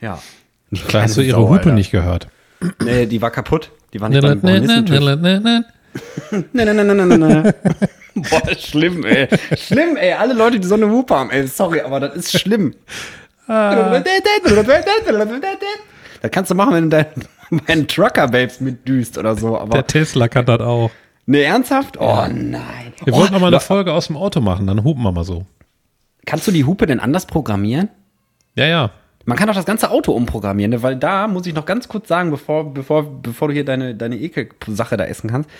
[0.00, 0.20] Ja.
[0.92, 1.72] Da hast du ihre Sau, Hupe Alter.
[1.72, 2.28] nicht gehört.
[2.82, 3.70] Nee, die war kaputt.
[3.92, 5.00] Die war nicht beim nee, nee, Hornissentisch.
[5.00, 5.62] nee, nee,
[6.32, 7.52] nee.
[8.30, 9.28] Boah, schlimm, ey.
[9.56, 10.12] Schlimm, ey.
[10.12, 11.46] Alle Leute, die so eine Hupe haben, ey.
[11.46, 12.74] Sorry, aber das ist schlimm.
[13.46, 14.02] Ah.
[16.22, 19.58] Das kannst du machen, wenn du deinen, deinen Trucker-Babes mitdüst oder so.
[19.58, 20.90] Aber Der Tesla kann das auch.
[21.26, 21.98] nee, ernsthaft?
[22.00, 22.94] Oh nein.
[23.04, 25.24] Wir oh, wollten noch mal eine Folge aus dem Auto machen, dann hupen wir mal
[25.24, 25.44] so.
[26.24, 27.90] Kannst du die Hupe denn anders programmieren?
[28.56, 28.90] Ja, ja.
[29.26, 30.82] Man kann doch das ganze Auto umprogrammieren, ne?
[30.82, 34.16] weil da muss ich noch ganz kurz sagen, bevor, bevor, bevor du hier deine, deine
[34.16, 35.50] Ekel-Sache da essen kannst.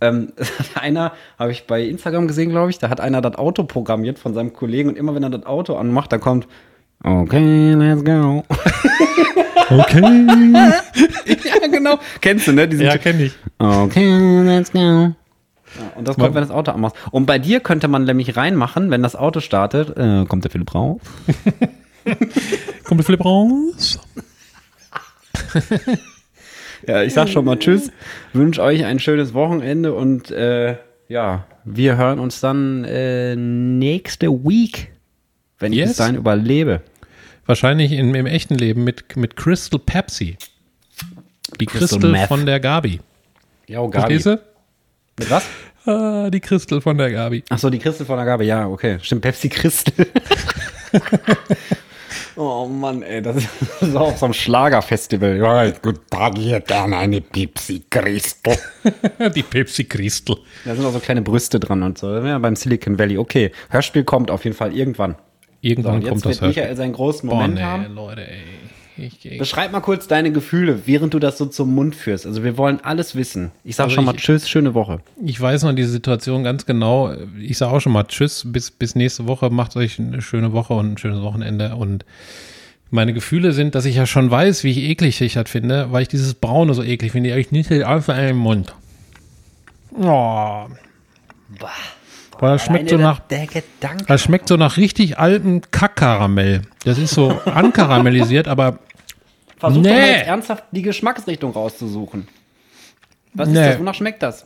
[0.00, 0.32] Ähm,
[0.74, 4.34] einer, habe ich bei Instagram gesehen, glaube ich, da hat einer das Auto programmiert von
[4.34, 6.46] seinem Kollegen und immer wenn er das Auto anmacht, dann kommt,
[7.02, 8.44] okay, let's go.
[9.68, 10.00] Okay.
[11.26, 11.98] ja, genau.
[12.20, 12.68] Kennst du, ne?
[12.68, 13.32] Diesen ja, kenne ich.
[13.58, 14.78] Okay, let's go.
[14.78, 15.14] Ja,
[15.96, 16.96] und das kommt, wenn das Auto anmachst.
[17.10, 20.74] Und bei dir könnte man nämlich reinmachen, wenn das Auto startet, äh, kommt der Philipp
[20.74, 21.00] rauf.
[22.84, 23.98] Kommt der Philipp raus?
[26.86, 27.90] Ja, ich sag schon mal Tschüss,
[28.32, 30.76] wünsche euch ein schönes Wochenende und äh,
[31.08, 34.92] ja, wir hören uns dann äh, nächste Week,
[35.58, 35.88] wenn ich Yes.
[35.90, 36.82] bis dahin überlebe.
[37.46, 40.36] Wahrscheinlich im, im echten Leben mit, mit Crystal Pepsi.
[41.60, 43.00] Die Crystal Crystal von der Gabi.
[43.68, 44.18] Ja, oh, Gabi.
[44.18, 44.44] Verstehst
[45.18, 45.44] Mit was?
[45.86, 47.44] Ah, die Crystal von der Gabi.
[47.48, 48.98] Ach so, die Christel von der Gabe, ja, okay.
[49.00, 50.06] Stimmt, Pepsi Christel.
[52.36, 53.48] oh Mann, ey, das ist
[53.80, 55.36] so auf so einem Schlagerfestival.
[55.36, 58.56] Ja, Guten Tag, ich hätte gerne eine Pepsi Crystal.
[59.34, 60.36] die Pepsi Crystal.
[60.64, 62.14] da sind auch so kleine Brüste dran und so.
[62.14, 63.18] Ja, beim Silicon Valley.
[63.18, 65.12] Okay, Hörspiel kommt auf jeden Fall irgendwann.
[65.12, 65.18] So,
[65.62, 66.62] Irgendwann jetzt kommt wird das Hörspiel.
[66.62, 67.94] Michael seinen großen Boah, Moment nee, haben.
[67.94, 68.42] Leute, ey.
[68.98, 72.24] Ich, ich, Beschreib mal kurz deine Gefühle, während du das so zum Mund führst.
[72.26, 73.50] Also wir wollen alles wissen.
[73.64, 75.00] Ich sag Also schon mal ich- Tschüss, schöne Woche.
[75.24, 77.12] ich weiß noch diese Situation ganz genau.
[77.38, 79.50] Ich sage auch schon mal Tschüss, bis, bis nächste Woche.
[79.50, 81.76] Macht euch eine schöne Woche und ein schönes Wochenende.
[81.76, 82.04] Und
[82.90, 86.08] meine Gefühle sind, dass ich ja schon weiß, wie eklig ich das finde, weil ich
[86.08, 87.36] dieses Braune so eklig finde.
[87.38, 88.74] Ich nicht einfach in den Mund.
[89.98, 90.66] Oh.
[92.40, 93.20] Weil das schmeckt so nach.
[94.08, 96.62] Das schmeckt so nach richtig altem Kackkaramell.
[96.84, 98.78] Das ist so ankaramellisiert, aber
[99.58, 99.88] Versuch Nee.
[99.88, 102.28] doch mal jetzt ernsthaft die Geschmacksrichtung rauszusuchen.
[103.34, 103.60] Was Nee.
[103.60, 103.78] ist das?
[103.78, 104.44] Wonach schmeckt das?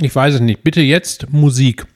[0.00, 0.62] ich weiß es nicht.
[0.62, 1.86] Bitte jetzt Musik.